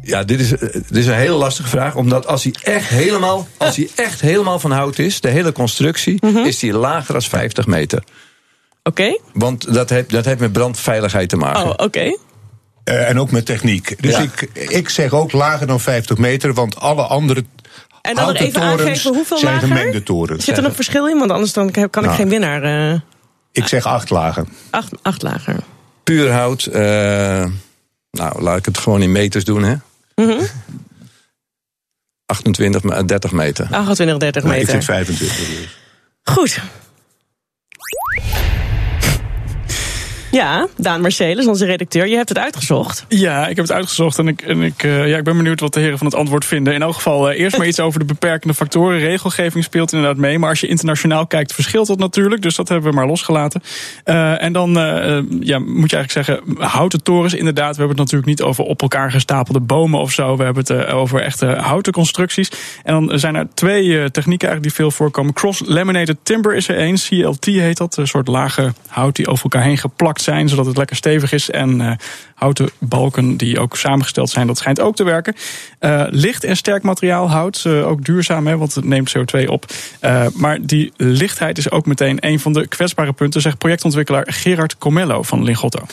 Ja, 0.04 0.24
dit 0.24 0.40
is, 0.40 0.52
eh, 0.52 0.60
dit 0.74 0.96
is 0.96 1.08
een 1.08 1.14
hele 1.14 1.36
lastige 1.36 1.70
vraag. 1.70 1.96
Omdat 1.96 2.28
als 2.28 2.44
hij 2.44 2.56
echt 2.62 2.90
helemaal, 2.90 3.48
als 3.58 3.76
hij 3.76 3.90
echt 3.96 4.22
helemaal 4.22 4.60
van 4.60 4.72
hout 4.72 5.00
is, 5.00 5.22
de 5.22 5.30
hele 5.30 5.52
constructie, 5.52 6.22
is 6.46 6.60
die 6.60 6.74
lager 6.74 7.14
dan 7.14 7.22
50 7.22 7.68
meter. 7.68 8.04
Oké? 8.84 9.20
Want 9.34 9.74
dat 9.74 9.90
heeft, 9.90 10.10
dat 10.10 10.26
heeft 10.26 10.40
met 10.40 10.54
brandveiligheid 10.54 11.30
te 11.30 11.38
maken. 11.38 11.64
Oh, 11.64 11.74
oké. 11.78 12.18
Eh, 12.84 13.10
en 13.10 13.20
ook 13.20 13.32
met 13.32 13.46
techniek. 13.46 14.02
Dus 14.02 14.12
Ja. 14.15 14.20
ik, 14.22 14.41
ik 14.54 14.89
zeg 14.89 15.12
ook 15.13 15.32
lager 15.32 15.67
dan 15.67 15.80
50 15.80 16.17
meter... 16.17 16.54
want 16.54 16.76
alle 16.80 17.02
andere 17.04 17.44
En 18.02 18.15
dan 18.15 18.34
even 18.36 18.54
torens 18.62 18.82
aangeven 18.82 19.13
hoeveel 19.13 19.38
zijn 19.38 19.54
lager? 19.54 19.67
gemengde 19.67 20.04
torens. 20.04 20.46
Zit 20.46 20.58
er 20.58 20.63
nog 20.63 20.76
verschil 20.76 21.08
in? 21.08 21.17
Want 21.20 21.32
anders 21.32 21.54
dan 21.54 21.72
kan 21.72 21.84
ik 21.84 21.96
Nou. 22.02 22.15
geen 22.15 22.30
winnaar... 22.30 22.63
eh 22.94 23.00
Ik 23.52 23.67
zeg 23.67 23.86
acht 23.86 24.10
lagen. 24.10 24.48
acht, 24.70 24.91
acht 25.02 25.22
lager. 25.22 25.56
Puur 26.04 26.32
hout. 26.32 26.65
eh, 26.65 27.46
nou, 28.12 28.41
laat 28.41 28.58
ik 28.58 28.65
het 28.65 28.78
gewoon 28.78 29.02
in 29.02 29.12
meters 29.12 29.44
doen, 29.46 29.63
hè? 29.63 29.76
Mhm. 30.15 30.44
28, 32.26 32.84
maar 32.84 33.08
30 33.08 33.32
meter. 33.32 33.67
28, 33.72 34.17
30 34.17 34.44
Nee, 34.44 34.52
ik 34.54 34.58
meter. 34.67 34.74
zeg 34.74 34.84
25. 34.84 35.38
dus. 35.38 35.78
Goed. 36.24 36.62
Ja, 40.32 40.67
Daan 40.78 41.02
Marcelis, 41.02 41.48
onze 41.48 41.65
redacteur, 41.65 42.08
je 42.08 42.15
hebt 42.15 42.30
het 42.30 42.38
uitgezocht. 42.38 43.06
Ja, 43.08 43.48
ik 43.48 43.56
heb 43.56 43.65
het 43.65 43.72
uitgezocht 43.72 44.17
en 44.17 44.28
ik, 44.28 44.41
en 44.41 44.62
ik, 44.62 44.84
eh, 44.84 45.08
ja, 45.08 45.17
ik 45.17 45.24
ben 45.24 45.38
benieuwd 45.38 45.60
wat 45.60 45.74
de 45.74 45.80
heren 45.80 45.98
van 45.98 46.08
het 46.08 46.15
antwoord 46.15 46.46
vinden. 46.46 46.74
In 46.74 46.82
elk 46.82 46.94
geval 46.94 47.30
eh, 47.30 47.39
eerst 47.39 47.58
maar 47.58 47.67
iets 47.72 47.80
over 47.80 48.00
de 48.00 48.06
beperkende 48.06 48.54
factoren. 48.54 49.00
Regelgeving 49.00 49.63
speelt 49.63 49.94
inderdaad 49.94 50.17
mee, 50.17 50.39
maar 50.39 50.50
als 50.50 50.60
je 50.60 50.67
internationaal 50.67 51.28
kijkt 51.28 51.54
verschilt 51.54 51.88
dat 51.88 51.98
natuurlijk. 51.98 52.41
Dus 52.41 52.56
dat 52.56 52.70
hebben 52.70 52.89
we 52.89 52.96
maar 52.96 53.08
losgelaten. 53.08 53.62
Eh, 54.04 54.44
en 54.44 54.54
dan 54.54 54.70
ja, 55.39 55.60
moet 55.60 55.89
je 55.89 55.98
eigenlijk 55.98 56.12
zeggen, 56.12 56.41
houten 56.58 57.04
torens 57.04 57.34
inderdaad. 57.34 57.76
We 57.76 57.84
hebben 57.84 57.98
het 57.98 58.12
natuurlijk 58.12 58.30
niet 58.30 58.41
over 58.41 58.63
op 58.63 58.82
elkaar 58.82 59.12
gestapelde 59.12 59.60
bomen 59.60 60.00
of 60.00 60.12
zo. 60.12 60.38
We 60.38 60.44
hebben 60.44 60.63
het 60.67 60.86
over 60.86 61.22
echte 61.22 61.46
houten 61.46 61.94
constructies. 61.94 62.52
En 62.84 62.94
dan 62.94 63.20
zijn 63.20 63.36
er 63.36 63.48
twee 63.54 64.12
technieken 64.12 64.48
eigenlijk 64.48 64.63
die 64.63 64.86
veel 64.86 64.91
voorkomen. 64.91 65.34
Cross-laminated 65.34 66.17
timber 66.24 66.56
is 66.56 66.67
er 66.67 66.78
één, 66.78 66.96
CLT 66.96 67.46
heet 67.46 67.78
dat. 67.78 67.98
Een 67.98 68.08
soort 68.08 68.28
lage 68.28 68.74
hout 68.88 69.15
die 69.15 69.28
over 69.28 69.44
elkaar 69.44 69.63
heen 69.63 69.78
geplakt 69.78 70.21
zijn, 70.22 70.50
zodat 70.50 70.66
het 70.66 70.78
lekker 70.78 70.96
stevig 70.96 71.32
is. 71.32 71.50
En 71.50 71.82
eh, 71.82 71.92
houten 72.36 72.70
balken 72.80 73.38
die 73.38 73.60
ook 73.60 73.78
samengesteld 73.78 74.30
zijn, 74.30 74.48
dat 74.48 74.58
schijnt 74.58 74.80
ook 74.80 74.96
te 74.96 75.04
werken. 75.04 75.36
Eh, 75.80 76.04
licht 76.10 76.44
en 76.44 76.58
sterk 76.58 76.84
materiaal 76.84 77.30
hout, 77.30 77.62
eh, 77.66 77.88
ook 77.88 78.06
duurzaam, 78.06 78.48
hè, 78.48 78.58
want 78.58 78.76
het 78.76 78.86
neemt 78.86 79.10
CO2 79.18 79.48
op. 79.48 79.66
Maar 80.34 80.58
die 80.62 80.94
lichtheid 80.98 81.58
is 81.58 81.72
ook 81.72 81.86
meteen 81.86 82.18
een 82.20 82.40
van 82.40 82.54
de 82.54 82.68
kwetsbare 82.68 83.14
punten, 83.14 83.42
zegt 83.42 83.58
projectontwikkelaar 83.58 84.26
Gerard 84.30 84.78
Comello 84.78 85.24
van 85.24 85.44
Lingotto. 85.44 85.86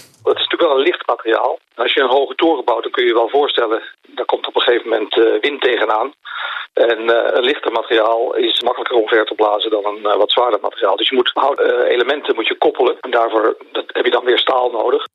Natuurlijk 0.59 0.77
wel 0.77 0.79
een 0.79 0.91
licht 0.91 1.07
materiaal. 1.07 1.59
Als 1.75 1.93
je 1.93 2.01
een 2.01 2.17
hoge 2.19 2.35
toren 2.35 2.65
bouwt, 2.65 2.83
dan 2.83 2.93
kun 2.93 3.03
je 3.03 3.09
je 3.09 3.15
wel 3.15 3.29
voorstellen... 3.29 3.83
daar 4.07 4.25
komt 4.25 4.47
op 4.47 4.57
een 4.57 4.63
gegeven 4.63 4.89
moment 4.89 5.15
wind 5.41 5.61
tegenaan. 5.61 6.13
En 6.73 7.09
een 7.37 7.45
lichter 7.45 7.73
materiaal 7.73 8.35
is 8.35 8.61
makkelijker 8.61 8.97
omver 8.97 9.25
te 9.25 9.35
blazen 9.35 9.71
dan 9.71 9.85
een 9.85 10.19
wat 10.19 10.31
zwaarder 10.31 10.61
materiaal. 10.61 10.97
Dus 10.97 11.09
je 11.09 11.17
moet 11.17 11.33
elementen 11.89 12.35
moet 12.35 12.47
je 12.47 12.59
koppelen. 12.59 12.97
En 13.01 13.11
daarvoor 13.11 13.57
heb 13.87 14.05
je 14.05 14.11
dan 14.11 14.25
weer 14.25 14.39
staal 14.39 14.71
nodig. 14.71 15.07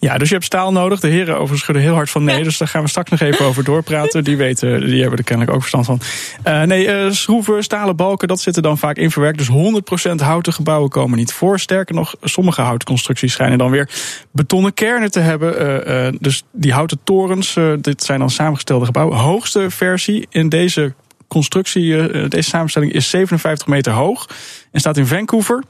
Ja, 0.00 0.18
dus 0.18 0.28
je 0.28 0.34
hebt 0.34 0.46
staal 0.46 0.72
nodig. 0.72 1.00
De 1.00 1.08
heren 1.08 1.34
overigens 1.34 1.60
schudden 1.60 1.82
heel 1.82 1.94
hard 1.94 2.10
van 2.10 2.24
nee. 2.24 2.42
Dus 2.42 2.58
daar 2.58 2.68
gaan 2.68 2.82
we 2.82 2.88
straks 2.88 3.10
nog 3.10 3.20
even 3.20 3.44
over 3.44 3.64
doorpraten. 3.64 4.24
Die 4.24 4.36
weten, 4.36 4.86
die 4.86 5.00
hebben 5.00 5.18
er 5.18 5.24
kennelijk 5.24 5.54
ook 5.54 5.60
verstand 5.60 5.86
van. 5.86 6.00
Uh, 6.46 6.62
nee, 6.62 6.86
uh, 6.86 7.10
schroeven, 7.10 7.62
stalen 7.62 7.96
balken, 7.96 8.28
dat 8.28 8.40
zit 8.40 8.56
er 8.56 8.62
dan 8.62 8.78
vaak 8.78 8.96
in 8.96 9.10
verwerkt. 9.10 9.38
Dus 9.38 9.80
100% 10.10 10.14
houten 10.14 10.52
gebouwen 10.52 10.90
komen 10.90 11.18
niet 11.18 11.32
voor. 11.32 11.58
Sterker 11.58 11.94
nog, 11.94 12.14
sommige 12.22 12.60
houten 12.60 12.88
constructies 12.88 13.32
schijnen 13.32 13.58
dan 13.58 13.70
weer 13.70 13.90
betonnen 14.32 14.74
kernen 14.74 15.10
te 15.10 15.20
hebben. 15.20 15.88
Uh, 15.88 16.08
dus 16.20 16.42
die 16.52 16.72
houten 16.72 16.98
torens, 17.04 17.56
dit 17.80 18.02
zijn 18.02 18.18
dan 18.18 18.30
samengestelde 18.30 18.84
gebouwen. 18.84 19.18
Hoogste 19.18 19.70
versie 19.70 20.26
in 20.30 20.48
deze 20.48 20.94
constructie, 21.28 22.28
deze 22.28 22.48
samenstelling 22.48 22.92
is 22.92 23.10
57 23.10 23.66
meter 23.66 23.92
hoog. 23.92 24.28
En 24.72 24.80
staat 24.80 24.96
in 24.96 25.06
Vancouver. 25.06 25.64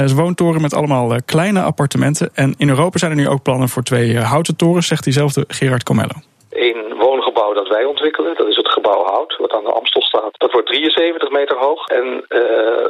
Het 0.00 0.10
is 0.10 0.16
een 0.16 0.22
woontoren 0.24 0.62
met 0.62 0.74
allemaal 0.74 1.12
eh, 1.12 1.18
kleine 1.24 1.62
appartementen. 1.62 2.30
En 2.34 2.54
in 2.58 2.68
Europa 2.68 2.98
zijn 2.98 3.10
er 3.10 3.16
nu 3.16 3.28
ook 3.28 3.42
plannen 3.42 3.68
voor 3.68 3.82
twee 3.82 4.16
eh, 4.16 4.30
houten 4.30 4.56
torens, 4.56 4.86
zegt 4.86 5.04
diezelfde 5.04 5.44
Gerard 5.48 5.82
Comello. 5.82 6.16
Een 6.50 6.94
woongebouw 6.98 7.52
dat 7.52 7.68
wij 7.68 7.84
ontwikkelen, 7.84 8.36
dat 8.36 8.46
is 8.46 8.56
het 8.56 8.68
gebouw 8.68 9.04
Hout, 9.04 9.36
wat 9.36 9.52
aan 9.52 9.64
de 9.64 9.72
Amstel 9.72 10.02
staat. 10.02 10.30
Dat 10.32 10.52
wordt 10.52 10.66
73 10.66 11.30
meter 11.30 11.56
hoog. 11.58 11.86
En 11.86 12.06
uh, 12.06 12.40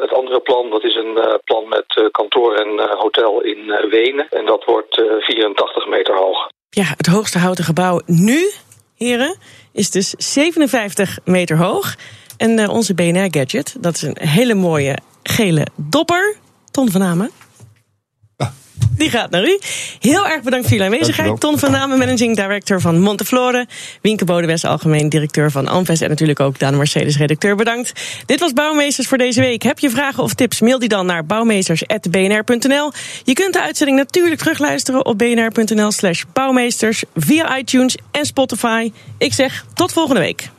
het 0.00 0.12
andere 0.12 0.40
plan, 0.40 0.70
dat 0.70 0.84
is 0.84 0.94
een 0.94 1.16
uh, 1.16 1.34
plan 1.44 1.68
met 1.68 2.10
kantoor 2.10 2.54
en 2.54 2.98
hotel 2.98 3.40
in 3.40 3.88
Wenen. 3.90 4.26
En 4.30 4.46
dat 4.46 4.64
wordt 4.64 5.02
84 5.18 5.88
meter 5.88 6.16
hoog. 6.16 6.48
Ja, 6.70 6.84
het 6.96 7.06
hoogste 7.06 7.38
houten 7.38 7.64
gebouw 7.64 8.00
nu, 8.06 8.50
heren, 8.96 9.36
is 9.72 9.90
dus 9.90 10.14
57 10.18 11.18
meter 11.24 11.56
hoog. 11.56 11.94
En 12.36 12.68
onze 12.68 12.94
BNR-gadget, 12.94 13.76
dat 13.80 13.94
is 13.94 14.02
een 14.02 14.18
hele 14.20 14.54
mooie 14.54 14.96
gele 15.22 15.66
dopper. 15.76 16.36
Ton 16.80 16.90
van 16.90 17.00
Namen. 17.00 17.30
Die 18.96 19.10
gaat 19.10 19.30
naar 19.30 19.44
u. 19.44 19.58
Heel 19.98 20.28
erg 20.28 20.42
bedankt 20.42 20.66
voor 20.66 20.76
jullie 20.76 20.92
aanwezigheid. 20.92 21.40
Ton 21.40 21.58
van 21.58 21.70
Namen, 21.70 21.98
managing 21.98 22.36
director 22.36 22.80
van 22.80 23.00
Monteflore. 23.00 23.66
Wienke 24.02 24.24
Bodewes, 24.24 24.64
algemeen 24.64 25.08
directeur 25.08 25.50
van 25.50 25.68
Amves. 25.68 26.00
En 26.00 26.08
natuurlijk 26.08 26.40
ook 26.40 26.58
Daan 26.58 26.76
Mercedes, 26.76 27.16
redacteur. 27.16 27.56
Bedankt. 27.56 27.92
Dit 28.26 28.40
was 28.40 28.52
Bouwmeesters 28.52 29.08
voor 29.08 29.18
deze 29.18 29.40
week. 29.40 29.62
Heb 29.62 29.78
je 29.78 29.90
vragen 29.90 30.22
of 30.22 30.34
tips? 30.34 30.60
Mail 30.60 30.78
die 30.78 30.88
dan 30.88 31.06
naar 31.06 31.26
bouwmeesters.bnr.nl. 31.26 32.92
Je 33.24 33.32
kunt 33.32 33.52
de 33.52 33.60
uitzending 33.60 33.98
natuurlijk 33.98 34.38
terugluisteren 34.38 35.04
op 35.06 35.18
bnr.nl 35.18 35.92
slash 35.92 36.22
bouwmeesters. 36.32 37.04
Via 37.14 37.58
iTunes 37.58 37.96
en 38.10 38.24
Spotify. 38.24 38.92
Ik 39.18 39.32
zeg 39.32 39.64
tot 39.74 39.92
volgende 39.92 40.20
week. 40.20 40.50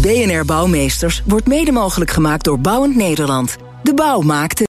BNR 0.00 0.44
Bouwmeesters 0.44 1.22
wordt 1.26 1.46
mede 1.46 1.72
mogelijk 1.72 2.10
gemaakt 2.10 2.44
door 2.44 2.58
Bouwend 2.58 2.96
Nederland. 2.96 3.56
De 3.82 3.94
bouw 3.94 4.20
maakte... 4.20 4.68